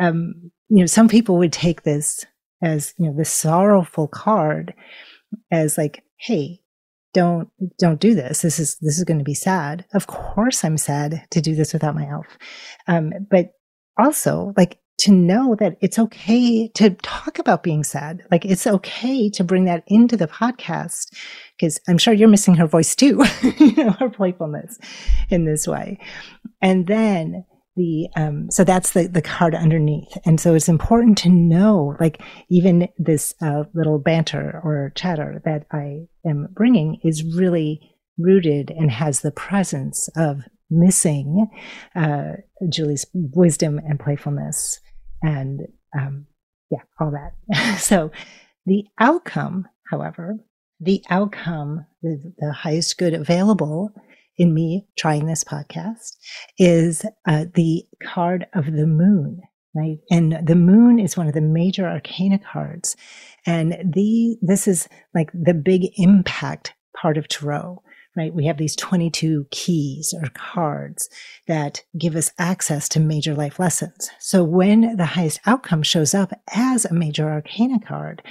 um, 0.00 0.50
you 0.68 0.78
know, 0.78 0.86
some 0.86 1.08
people 1.08 1.38
would 1.38 1.52
take 1.52 1.82
this 1.82 2.24
as, 2.62 2.94
you 2.98 3.06
know, 3.06 3.16
the 3.16 3.24
sorrowful 3.24 4.08
card 4.08 4.74
as 5.52 5.78
like, 5.78 6.02
Hey, 6.16 6.60
don't 7.12 7.48
don't 7.76 8.00
do 8.00 8.14
this 8.14 8.42
this 8.42 8.60
is 8.60 8.76
this 8.80 8.96
is 8.96 9.02
going 9.02 9.18
to 9.18 9.24
be 9.24 9.34
sad 9.34 9.84
of 9.94 10.06
course 10.06 10.64
i'm 10.64 10.78
sad 10.78 11.26
to 11.30 11.40
do 11.40 11.56
this 11.56 11.72
without 11.72 11.94
my 11.94 12.08
elf 12.08 12.38
um, 12.86 13.12
but 13.28 13.54
also 14.00 14.52
like 14.56 14.80
to 15.00 15.12
know 15.12 15.56
that 15.58 15.76
it's 15.80 15.98
okay 15.98 16.68
to 16.68 16.90
talk 17.02 17.38
about 17.38 17.62
being 17.62 17.82
sad. 17.82 18.22
Like 18.30 18.44
it's 18.44 18.66
okay 18.66 19.30
to 19.30 19.44
bring 19.44 19.64
that 19.64 19.82
into 19.86 20.16
the 20.16 20.26
podcast 20.26 21.14
because 21.58 21.80
I'm 21.88 21.98
sure 21.98 22.12
you're 22.12 22.28
missing 22.28 22.54
her 22.56 22.66
voice 22.66 22.94
too, 22.94 23.24
you 23.58 23.74
know, 23.76 23.92
her 23.92 24.10
playfulness 24.10 24.78
in 25.30 25.46
this 25.46 25.66
way. 25.66 25.98
And 26.60 26.86
then 26.86 27.44
the 27.76 28.08
um 28.16 28.50
so 28.50 28.64
that's 28.64 28.92
the 28.92 29.06
the 29.06 29.22
card 29.22 29.54
underneath 29.54 30.18
and 30.24 30.40
so 30.40 30.54
it's 30.54 30.68
important 30.68 31.16
to 31.16 31.28
know 31.28 31.96
like 32.00 32.20
even 32.50 32.88
this 32.98 33.32
uh, 33.40 33.62
little 33.74 33.98
banter 33.98 34.60
or 34.64 34.92
chatter 34.96 35.40
that 35.44 35.66
i 35.70 36.00
am 36.28 36.48
bringing 36.50 36.98
is 37.04 37.22
really 37.36 37.80
rooted 38.18 38.72
and 38.72 38.90
has 38.90 39.20
the 39.20 39.30
presence 39.30 40.08
of 40.16 40.40
missing 40.70 41.48
uh, 41.94 42.32
Julie's 42.68 43.06
wisdom 43.12 43.78
and 43.78 43.98
playfulness 43.98 44.80
and 45.22 45.62
um, 45.98 46.26
yeah, 46.70 46.82
all 46.98 47.12
that. 47.12 47.78
so 47.80 48.10
the 48.66 48.84
outcome, 48.98 49.66
however, 49.90 50.36
the 50.80 51.02
outcome, 51.10 51.86
the, 52.02 52.32
the, 52.38 52.52
highest 52.52 52.96
good 52.96 53.12
available 53.12 53.92
in 54.38 54.54
me 54.54 54.86
trying 54.96 55.26
this 55.26 55.44
podcast 55.44 56.16
is 56.58 57.04
uh, 57.26 57.44
the 57.54 57.84
card 58.02 58.46
of 58.54 58.66
the 58.66 58.86
moon. 58.86 59.40
Right. 59.74 59.98
And 60.10 60.38
the 60.44 60.56
moon 60.56 60.98
is 60.98 61.16
one 61.16 61.28
of 61.28 61.34
the 61.34 61.40
major 61.40 61.86
arcana 61.86 62.40
cards. 62.40 62.96
And 63.46 63.72
the, 63.84 64.36
this 64.42 64.66
is 64.66 64.88
like 65.14 65.30
the 65.32 65.54
big 65.54 65.82
impact 65.96 66.74
part 67.00 67.16
of 67.16 67.28
tarot 67.28 67.80
right? 68.16 68.34
We 68.34 68.46
have 68.46 68.58
these 68.58 68.76
22 68.76 69.46
keys 69.50 70.14
or 70.20 70.28
cards 70.30 71.08
that 71.46 71.82
give 71.96 72.16
us 72.16 72.32
access 72.38 72.88
to 72.90 73.00
major 73.00 73.34
life 73.34 73.58
lessons. 73.58 74.10
So 74.18 74.42
when 74.42 74.96
the 74.96 75.06
highest 75.06 75.40
outcome 75.46 75.82
shows 75.82 76.14
up 76.14 76.32
as 76.52 76.84
a 76.84 76.94
major 76.94 77.30
arcana 77.30 77.78
card, 77.80 78.22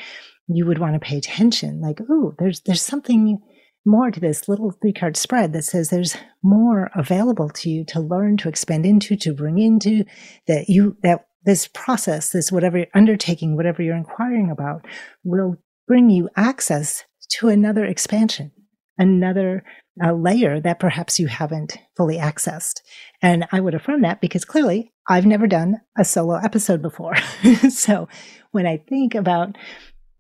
you 0.48 0.66
would 0.66 0.80
want 0.80 0.96
to 0.96 1.00
pay 1.00 1.18
attention 1.18 1.80
like, 1.80 2.00
oh, 2.10 2.34
there's, 2.40 2.62
there's 2.62 2.82
something 2.82 3.40
more 3.86 4.12
to 4.12 4.20
this 4.20 4.50
little 4.50 4.72
three 4.72 4.92
card 4.92 5.16
spread 5.16 5.54
that 5.54 5.64
says 5.64 5.90
there's 5.90 6.18
more 6.44 6.92
available 6.96 7.50
to 7.50 7.70
you 7.70 7.86
to 7.86 8.00
learn, 8.00 8.36
to 8.38 8.50
expand 8.50 8.86
into, 8.86 9.16
to 9.16 9.34
bring 9.34 9.58
into 9.60 10.04
that 10.48 10.68
you, 10.68 10.98
that 11.04 11.26
this 11.46 11.68
process, 11.70 12.32
this 12.32 12.52
whatever 12.52 12.78
you're 12.78 12.88
undertaking, 12.94 13.56
whatever 13.56 13.82
you're 13.82 13.96
inquiring 13.96 14.52
about 14.52 14.86
will 15.24 15.56
bring 15.88 16.10
you 16.10 16.30
access 16.36 17.06
to 17.30 17.48
another 17.48 17.86
expansion 17.86 18.52
another 19.00 19.64
uh, 20.04 20.14
layer 20.14 20.60
that 20.60 20.80
perhaps 20.80 21.20
you 21.20 21.28
haven't 21.28 21.78
fully 21.98 22.18
accessed. 22.18 22.82
And 23.22 23.48
I 23.52 23.60
would 23.60 23.74
affirm 23.74 24.02
that 24.04 24.22
because 24.22 24.46
clearly 24.46 24.92
I've 25.08 25.26
never 25.26 25.48
done 25.48 25.82
a 25.98 26.06
solo 26.06 26.36
episode 26.36 26.82
before. 26.82 27.16
so 27.70 28.08
when 28.52 28.68
I 28.68 28.78
think 28.78 29.16
about 29.16 29.58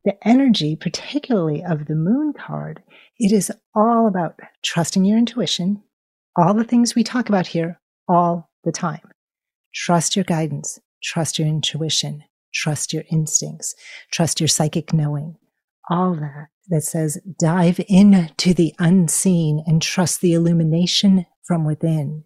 the 0.06 0.16
energy, 0.28 0.76
particularly 0.76 1.64
of 1.64 1.86
the 1.86 1.96
moon 1.96 2.34
card, 2.34 2.82
it 3.20 3.32
is 3.32 3.52
all 3.76 4.08
about 4.08 4.40
trusting 4.64 5.06
your 5.06 5.18
intuition, 5.18 5.84
all 6.36 6.54
the 6.54 6.64
things 6.64 6.96
we 6.96 7.04
talk 7.04 7.30
about 7.30 7.48
here 7.48 7.80
all 8.08 8.50
the 8.64 8.72
time. 8.72 9.02
Trust 9.76 10.16
your 10.16 10.26
guidance, 10.26 10.80
trust 11.04 11.38
your 11.38 11.48
intuition, 11.48 12.24
trust 12.54 12.94
your 12.94 13.04
instincts, 13.12 13.76
trust 14.12 14.40
your 14.40 14.48
psychic 14.48 14.94
knowing, 14.94 15.36
all 15.90 16.14
that 16.16 16.48
that 16.70 16.84
says 16.84 17.20
dive 17.40 17.80
into 17.88 18.54
the 18.54 18.74
unseen 18.80 19.64
and 19.66 19.82
trust 19.82 20.22
the 20.22 20.34
illumination 20.34 21.26
from 21.44 21.66
within. 21.66 22.24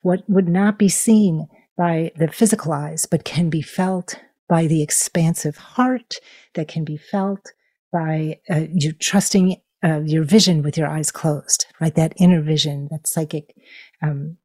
What 0.00 0.22
would 0.28 0.48
not 0.48 0.78
be 0.78 0.88
seen 0.88 1.46
by 1.76 2.10
the 2.16 2.28
physical 2.28 2.72
eyes, 2.72 3.06
but 3.06 3.24
can 3.24 3.50
be 3.50 3.62
felt 3.62 4.18
by 4.48 4.66
the 4.66 4.82
expansive 4.82 5.56
heart, 5.56 6.16
that 6.54 6.68
can 6.68 6.84
be 6.84 6.96
felt 6.96 7.52
by 7.92 8.38
uh, 8.50 8.66
you 8.72 8.92
trusting 8.92 9.56
uh, 9.84 10.00
your 10.04 10.24
vision 10.24 10.62
with 10.62 10.76
your 10.76 10.88
eyes 10.88 11.10
closed, 11.10 11.66
right? 11.80 11.94
That 11.94 12.14
inner 12.16 12.40
vision, 12.40 12.88
that 12.90 13.06
psychic, 13.06 13.54
um, 14.02 14.36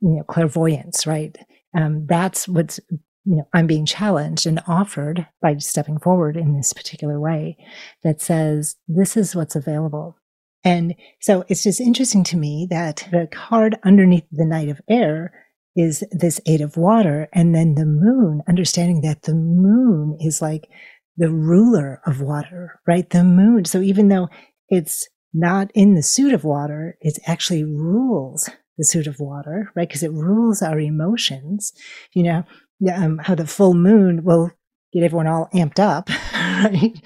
you 0.00 0.16
know, 0.16 0.24
clairvoyance, 0.24 1.06
right? 1.06 1.36
Um, 1.76 2.06
that's 2.06 2.48
what's 2.48 2.80
you 3.24 3.36
know, 3.36 3.48
I'm 3.52 3.66
being 3.66 3.86
challenged 3.86 4.46
and 4.46 4.60
offered 4.66 5.26
by 5.40 5.56
stepping 5.58 5.98
forward 5.98 6.36
in 6.36 6.56
this 6.56 6.72
particular 6.72 7.20
way 7.20 7.56
that 8.02 8.20
says, 8.20 8.76
this 8.88 9.16
is 9.16 9.36
what's 9.36 9.56
available. 9.56 10.16
And 10.64 10.94
so 11.20 11.44
it's 11.48 11.62
just 11.62 11.80
interesting 11.80 12.24
to 12.24 12.36
me 12.36 12.66
that 12.70 13.08
the 13.10 13.28
card 13.30 13.78
underneath 13.84 14.26
the 14.30 14.46
Knight 14.46 14.68
of 14.68 14.80
Air 14.88 15.32
is 15.74 16.04
this 16.10 16.40
Eight 16.46 16.60
of 16.60 16.76
Water. 16.76 17.28
And 17.32 17.54
then 17.54 17.74
the 17.74 17.86
moon, 17.86 18.42
understanding 18.48 19.00
that 19.02 19.22
the 19.22 19.34
moon 19.34 20.16
is 20.20 20.42
like 20.42 20.68
the 21.16 21.30
ruler 21.30 22.00
of 22.06 22.20
water, 22.20 22.80
right? 22.86 23.08
The 23.08 23.24
moon. 23.24 23.64
So 23.64 23.80
even 23.80 24.08
though 24.08 24.28
it's 24.68 25.08
not 25.32 25.70
in 25.74 25.94
the 25.94 26.02
suit 26.02 26.32
of 26.32 26.44
water, 26.44 26.96
it 27.00 27.18
actually 27.26 27.64
rules 27.64 28.48
the 28.78 28.84
suit 28.84 29.06
of 29.06 29.20
water, 29.20 29.70
right? 29.74 29.88
Because 29.88 30.02
it 30.02 30.12
rules 30.12 30.62
our 30.62 30.78
emotions. 30.78 31.72
You 32.14 32.22
know, 32.24 32.44
um, 32.90 33.18
how 33.18 33.34
the 33.34 33.46
full 33.46 33.74
moon 33.74 34.24
will 34.24 34.50
get 34.92 35.02
everyone 35.02 35.26
all 35.26 35.48
amped 35.54 35.78
up, 35.78 36.08
right? 36.34 37.00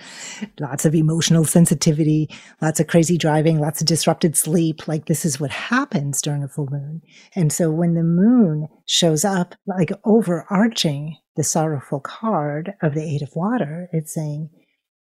Lots 0.58 0.84
of 0.84 0.94
emotional 0.94 1.44
sensitivity, 1.44 2.28
lots 2.60 2.80
of 2.80 2.88
crazy 2.88 3.16
driving, 3.16 3.60
lots 3.60 3.80
of 3.80 3.86
disrupted 3.86 4.36
sleep. 4.36 4.88
Like 4.88 5.06
this 5.06 5.24
is 5.24 5.38
what 5.38 5.50
happens 5.50 6.20
during 6.20 6.42
a 6.42 6.48
full 6.48 6.68
moon. 6.70 7.02
And 7.34 7.52
so 7.52 7.70
when 7.70 7.94
the 7.94 8.02
moon 8.02 8.68
shows 8.86 9.24
up, 9.24 9.54
like 9.66 9.92
overarching 10.04 11.16
the 11.36 11.44
sorrowful 11.44 12.00
card 12.00 12.74
of 12.82 12.94
the 12.94 13.02
Eight 13.02 13.22
of 13.22 13.36
Water, 13.36 13.88
it's 13.92 14.12
saying, 14.12 14.50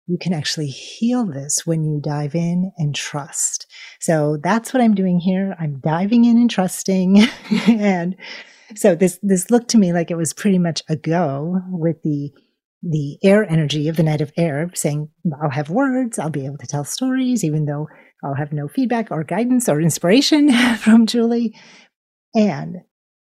you 0.08 0.18
can 0.18 0.32
actually 0.32 0.68
heal 0.68 1.24
this 1.24 1.66
when 1.66 1.84
you 1.84 2.00
dive 2.00 2.36
in 2.36 2.70
and 2.78 2.94
trust. 2.94 3.66
So 4.00 4.38
that's 4.40 4.72
what 4.72 4.80
I'm 4.80 4.94
doing 4.94 5.18
here. 5.18 5.56
I'm 5.58 5.80
diving 5.80 6.24
in 6.24 6.36
and 6.36 6.50
trusting 6.50 7.26
and 7.66 8.14
so 8.74 8.94
this 8.94 9.18
this 9.22 9.50
looked 9.50 9.68
to 9.68 9.78
me 9.78 9.92
like 9.92 10.10
it 10.10 10.16
was 10.16 10.32
pretty 10.32 10.58
much 10.58 10.82
a 10.88 10.96
go 10.96 11.60
with 11.70 12.02
the 12.02 12.30
the 12.82 13.18
air 13.24 13.44
energy 13.50 13.88
of 13.88 13.96
the 13.96 14.02
Knight 14.02 14.20
of 14.20 14.32
Air 14.36 14.70
saying 14.74 15.08
i'll 15.42 15.50
have 15.50 15.70
words 15.70 16.18
i'll 16.18 16.30
be 16.30 16.46
able 16.46 16.58
to 16.58 16.66
tell 16.66 16.84
stories 16.84 17.44
even 17.44 17.64
though 17.66 17.88
i'll 18.24 18.34
have 18.34 18.52
no 18.52 18.68
feedback 18.68 19.10
or 19.10 19.24
guidance 19.24 19.68
or 19.68 19.80
inspiration 19.80 20.52
from 20.78 21.06
julie. 21.06 21.54
And 22.34 22.76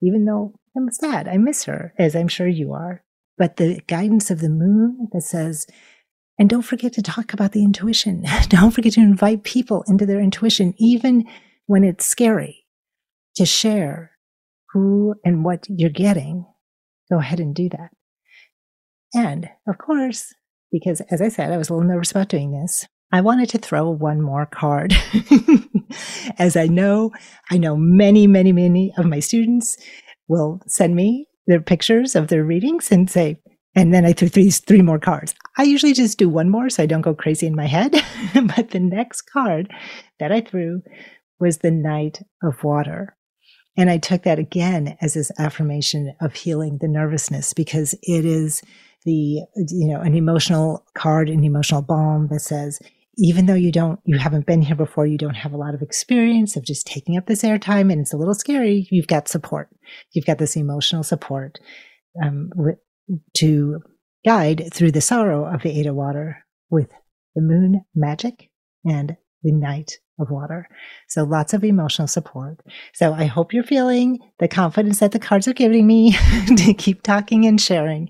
even 0.02 0.26
though 0.26 0.54
i'm 0.78 0.92
sad 0.92 1.28
i 1.28 1.38
miss 1.38 1.64
her 1.66 1.94
as 1.98 2.16
i'm 2.16 2.28
sure 2.28 2.48
you 2.48 2.74
are 2.74 3.04
but 3.38 3.58
the 3.58 3.82
guidance 3.88 4.30
of 4.30 4.42
the 4.42 4.50
moon 4.50 5.08
that 5.14 5.22
says 5.22 5.66
and 6.40 6.50
don't 6.50 6.62
forget 6.62 6.94
to 6.94 7.02
talk 7.02 7.34
about 7.34 7.52
the 7.52 7.66
intuition. 7.66 8.24
Don't 8.48 8.72
forget 8.72 8.94
to 8.94 9.02
invite 9.02 9.44
people 9.44 9.84
into 9.88 10.06
their 10.06 10.22
intuition 10.22 10.74
even 10.78 11.26
when 11.66 11.84
it's 11.84 12.06
scary 12.06 12.66
to 13.36 13.46
share 13.46 14.12
who 14.74 15.16
and 15.24 15.44
what 15.44 15.66
you're 15.70 15.90
getting, 15.90 16.46
go 17.12 17.20
ahead 17.20 17.40
and 17.40 17.56
do 17.56 17.70
that. 17.70 17.90
And 19.14 19.50
of 19.68 19.78
course, 19.78 20.34
because 20.72 21.02
as 21.10 21.22
I 21.22 21.30
said, 21.30 21.52
I 21.52 21.58
was 21.58 21.70
a 21.70 21.74
little 21.74 21.88
nervous 21.88 22.12
about 22.12 22.30
doing 22.30 22.52
this, 22.52 22.86
I 23.12 23.22
wanted 23.22 23.50
to 23.50 23.58
throw 23.58 23.90
one 23.90 24.22
more 24.22 24.46
card. 24.46 24.94
as 26.38 26.56
I 26.56 26.68
know, 26.68 27.12
I 27.50 27.58
know 27.58 27.76
many, 27.76 28.28
many, 28.28 28.52
many 28.52 28.94
of 28.98 29.06
my 29.06 29.20
students 29.20 29.78
will 30.28 30.62
send 30.68 30.96
me 30.96 31.28
their 31.48 31.60
pictures 31.60 32.16
of 32.16 32.28
their 32.28 32.44
readings 32.44 32.92
and 32.92 33.10
say, 33.10 33.42
and 33.76 33.94
then 33.94 34.06
I 34.06 34.14
threw 34.14 34.28
three, 34.28 34.52
three 34.52 34.82
more 34.82 35.00
cards. 35.00 35.34
I 35.58 35.64
usually 35.64 35.94
just 35.94 36.20
do 36.20 36.30
one 36.30 36.50
more 36.50 36.70
so 36.70 36.84
I 36.84 36.86
don't 36.86 37.02
go 37.02 37.16
crazy 37.16 37.48
in 37.48 37.56
my 37.56 37.66
head. 37.66 37.94
but 38.34 38.72
the 38.72 38.80
next 38.80 39.24
card 39.24 39.72
that 40.20 40.32
I 40.32 40.42
threw 40.42 40.82
was 41.40 41.60
the 41.60 41.72
Knight 41.72 42.20
of 42.44 42.64
Water. 42.64 43.16
And 43.78 43.90
I 43.90 43.98
took 43.98 44.24
that 44.24 44.40
again 44.40 44.98
as 45.02 45.14
this 45.14 45.32
affirmation 45.38 46.14
of 46.20 46.34
healing 46.34 46.80
the 46.82 46.88
nervousness 46.88 47.54
because 47.54 47.94
it 48.02 48.26
is 48.26 48.62
the, 49.06 49.42
you 49.56 49.88
know, 49.88 50.02
an 50.02 50.16
emotional 50.16 50.86
card, 50.96 51.30
an 51.30 51.44
emotional 51.44 51.82
balm 51.82 52.28
that 52.30 52.42
says, 52.42 52.80
even 53.18 53.46
though 53.46 53.54
you 53.54 53.72
don't, 53.72 54.00
you 54.06 54.18
haven't 54.18 54.46
been 54.46 54.62
here 54.62 54.76
before, 54.76 55.06
you 55.06 55.18
don't 55.18 55.36
have 55.36 55.54
a 55.54 55.58
lot 55.58 55.74
of 55.74 55.82
experience 55.82 56.56
of 56.56 56.66
just 56.66 56.88
taking 56.88 57.18
up 57.18 57.26
this 57.26 57.44
airtime 57.44 57.92
and 57.92 58.02
it's 58.02 58.14
a 58.14 58.18
little 58.18 58.34
scary, 58.34 58.88
you've 58.92 59.08
got 59.08 59.28
support. 59.28 59.70
You've 60.14 60.26
got 60.26 60.38
this 60.38 60.56
emotional 60.56 61.04
support 61.04 61.60
um, 62.24 62.50
to 63.38 63.80
guide 64.26 64.70
through 64.74 64.92
the 64.92 65.02
sorrow 65.02 65.46
of 65.46 65.62
the 65.64 65.88
of 65.88 65.96
Water 65.96 66.46
with 66.70 66.90
the 67.36 67.42
moon 67.42 67.86
magic 67.96 68.50
and 68.86 69.18
the 69.44 69.52
Knight 69.52 70.00
of 70.20 70.30
water. 70.30 70.68
So 71.08 71.24
lots 71.24 71.54
of 71.54 71.64
emotional 71.64 72.08
support. 72.08 72.60
So 72.94 73.14
I 73.14 73.26
hope 73.26 73.54
you're 73.54 73.64
feeling 73.64 74.20
the 74.40 74.48
confidence 74.48 75.00
that 75.00 75.12
the 75.12 75.20
cards 75.20 75.48
are 75.48 75.54
giving 75.54 75.88
me 75.88 76.12
to 76.58 76.74
keep 76.74 77.04
talking 77.04 77.46
and 77.46 77.60
sharing. 77.60 78.10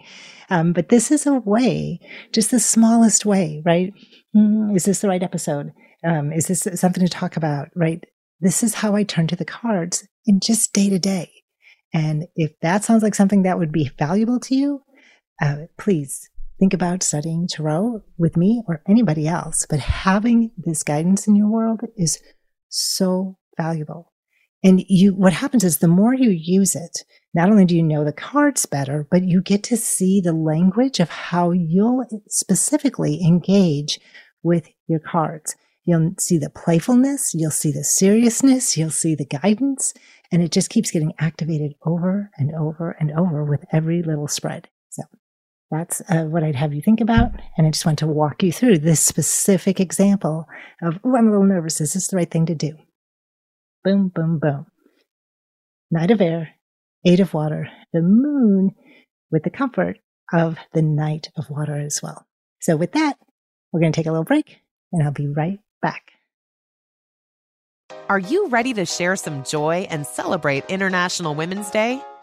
Um, 0.49 0.73
but 0.73 0.89
this 0.89 1.11
is 1.11 1.27
a 1.27 1.33
way, 1.33 1.99
just 2.31 2.51
the 2.51 2.59
smallest 2.59 3.25
way, 3.25 3.61
right? 3.65 3.93
Mm, 4.35 4.75
is 4.75 4.85
this 4.85 5.01
the 5.01 5.07
right 5.07 5.23
episode? 5.23 5.71
Um, 6.03 6.31
is 6.31 6.47
this 6.47 6.67
something 6.75 7.05
to 7.05 7.09
talk 7.09 7.37
about, 7.37 7.69
right? 7.75 8.03
This 8.39 8.63
is 8.63 8.75
how 8.75 8.95
I 8.95 9.03
turn 9.03 9.27
to 9.27 9.35
the 9.35 9.45
cards 9.45 10.07
in 10.25 10.39
just 10.39 10.73
day 10.73 10.89
to 10.89 10.97
day. 10.97 11.31
And 11.93 12.27
if 12.35 12.51
that 12.61 12.83
sounds 12.83 13.03
like 13.03 13.15
something 13.15 13.43
that 13.43 13.59
would 13.59 13.71
be 13.71 13.91
valuable 13.97 14.39
to 14.41 14.55
you, 14.55 14.81
uh, 15.41 15.65
please 15.77 16.29
think 16.59 16.73
about 16.73 17.03
studying 17.03 17.47
tarot 17.47 18.03
with 18.17 18.35
me 18.35 18.61
or 18.67 18.81
anybody 18.87 19.27
else, 19.27 19.65
but 19.69 19.79
having 19.79 20.51
this 20.57 20.83
guidance 20.83 21.27
in 21.27 21.35
your 21.35 21.47
world 21.47 21.81
is 21.97 22.19
so 22.67 23.37
valuable. 23.57 24.11
And 24.63 24.83
you, 24.89 25.15
what 25.15 25.31
happens 25.31 25.63
is 25.63 25.77
the 25.77 25.87
more 25.87 26.13
you 26.13 26.29
use 26.29 26.75
it, 26.75 27.05
not 27.33 27.49
only 27.49 27.63
do 27.63 27.75
you 27.75 27.83
know 27.83 28.03
the 28.03 28.11
cards 28.11 28.65
better, 28.65 29.07
but 29.09 29.23
you 29.23 29.41
get 29.41 29.63
to 29.63 29.77
see 29.77 30.19
the 30.19 30.33
language 30.33 30.99
of 30.99 31.09
how 31.09 31.51
you'll 31.51 32.05
specifically 32.27 33.23
engage 33.23 33.99
with 34.43 34.67
your 34.87 34.99
cards. 34.99 35.55
You'll 35.85 36.13
see 36.19 36.37
the 36.37 36.49
playfulness, 36.49 37.33
you'll 37.33 37.51
see 37.51 37.71
the 37.71 37.85
seriousness, 37.85 38.75
you'll 38.75 38.89
see 38.89 39.15
the 39.15 39.25
guidance, 39.25 39.93
and 40.31 40.41
it 40.41 40.51
just 40.51 40.69
keeps 40.69 40.91
getting 40.91 41.13
activated 41.19 41.73
over 41.85 42.29
and 42.37 42.53
over 42.53 42.91
and 42.99 43.11
over 43.11 43.45
with 43.45 43.63
every 43.71 44.03
little 44.03 44.27
spread. 44.27 44.67
So 44.89 45.03
that's 45.71 46.01
uh, 46.09 46.23
what 46.23 46.43
I'd 46.43 46.55
have 46.55 46.73
you 46.73 46.81
think 46.81 46.99
about. 46.99 47.31
And 47.57 47.67
I 47.67 47.71
just 47.71 47.85
want 47.85 47.99
to 47.99 48.07
walk 48.07 48.41
you 48.41 48.51
through 48.51 48.79
this 48.79 49.01
specific 49.01 49.79
example 49.79 50.47
of, 50.81 50.99
oh, 51.03 51.15
I'm 51.15 51.27
a 51.27 51.31
little 51.31 51.45
nervous. 51.45 51.79
Is 51.79 51.93
this 51.93 52.07
the 52.07 52.17
right 52.17 52.29
thing 52.29 52.47
to 52.47 52.55
do? 52.55 52.73
Boom, 53.83 54.11
boom, 54.13 54.39
boom. 54.39 54.65
Knight 55.91 56.11
of 56.11 56.21
air, 56.21 56.49
eight 57.05 57.19
of 57.19 57.33
water, 57.33 57.69
the 57.93 58.01
moon 58.01 58.71
with 59.31 59.43
the 59.43 59.49
comfort 59.49 59.99
of 60.33 60.57
the 60.73 60.81
Knight 60.81 61.29
of 61.37 61.49
water 61.49 61.79
as 61.79 62.01
well. 62.01 62.25
So 62.61 62.75
with 62.75 62.91
that, 62.93 63.17
we're 63.71 63.79
going 63.79 63.91
to 63.91 63.95
take 63.95 64.07
a 64.07 64.11
little 64.11 64.25
break 64.25 64.57
and 64.91 65.03
I'll 65.03 65.11
be 65.11 65.27
right 65.27 65.59
back. 65.81 66.11
Are 68.07 68.19
you 68.19 68.47
ready 68.47 68.73
to 68.73 68.85
share 68.85 69.15
some 69.15 69.43
joy 69.43 69.87
and 69.89 70.05
celebrate 70.05 70.65
International 70.67 71.35
Women's 71.35 71.69
Day? 71.69 72.01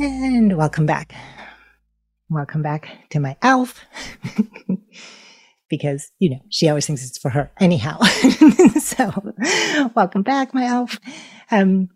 And 0.00 0.56
welcome 0.56 0.86
back. 0.86 1.12
Welcome 2.30 2.62
back 2.62 2.88
to 3.10 3.18
my 3.18 3.36
elf. 3.42 3.84
because, 5.68 6.12
you 6.20 6.30
know, 6.30 6.40
she 6.50 6.68
always 6.68 6.86
thinks 6.86 7.04
it's 7.04 7.18
for 7.18 7.30
her 7.30 7.50
anyhow. 7.58 8.00
so, 8.80 9.34
welcome 9.96 10.22
back, 10.22 10.54
my 10.54 10.66
elf. 10.66 11.00
Um, 11.50 11.88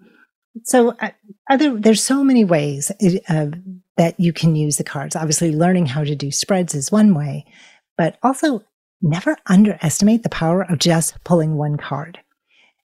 so, 0.65 0.97
uh, 1.01 1.11
other 1.49 1.79
there's 1.79 2.03
so 2.03 2.25
many 2.25 2.45
ways 2.45 2.91
uh, 3.29 3.47
that 3.97 4.19
you 4.19 4.33
can 4.33 4.57
use 4.57 4.79
the 4.79 4.85
cards. 4.85 5.15
Obviously, 5.15 5.53
learning 5.53 5.87
how 5.87 6.03
to 6.03 6.17
do 6.17 6.33
spreads 6.33 6.75
is 6.75 6.91
one 6.91 7.15
way, 7.15 7.47
but 7.97 8.19
also 8.25 8.65
never 9.01 9.37
underestimate 9.47 10.25
the 10.25 10.29
power 10.29 10.62
of 10.62 10.81
just 10.81 11.23
pulling 11.23 11.55
one 11.55 11.77
card 11.77 12.19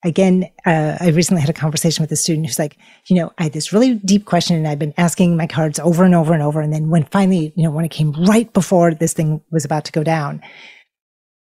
again, 0.03 0.49
uh, 0.65 0.97
I 0.99 1.09
recently 1.09 1.41
had 1.41 1.49
a 1.49 1.53
conversation 1.53 2.03
with 2.03 2.11
a 2.11 2.15
student 2.15 2.47
who's 2.47 2.59
like, 2.59 2.77
you 3.07 3.15
know, 3.15 3.31
I 3.37 3.43
had 3.43 3.53
this 3.53 3.73
really 3.73 3.95
deep 3.95 4.25
question 4.25 4.55
and 4.55 4.67
I've 4.67 4.79
been 4.79 4.93
asking 4.97 5.35
my 5.35 5.47
cards 5.47 5.79
over 5.79 6.03
and 6.03 6.15
over 6.15 6.33
and 6.33 6.41
over. 6.41 6.61
And 6.61 6.71
then 6.71 6.89
when 6.89 7.05
finally, 7.05 7.53
you 7.55 7.63
know, 7.63 7.71
when 7.71 7.85
it 7.85 7.91
came 7.91 8.13
right 8.25 8.51
before 8.53 8.93
this 8.93 9.13
thing 9.13 9.41
was 9.51 9.65
about 9.65 9.85
to 9.85 9.91
go 9.91 10.03
down, 10.03 10.41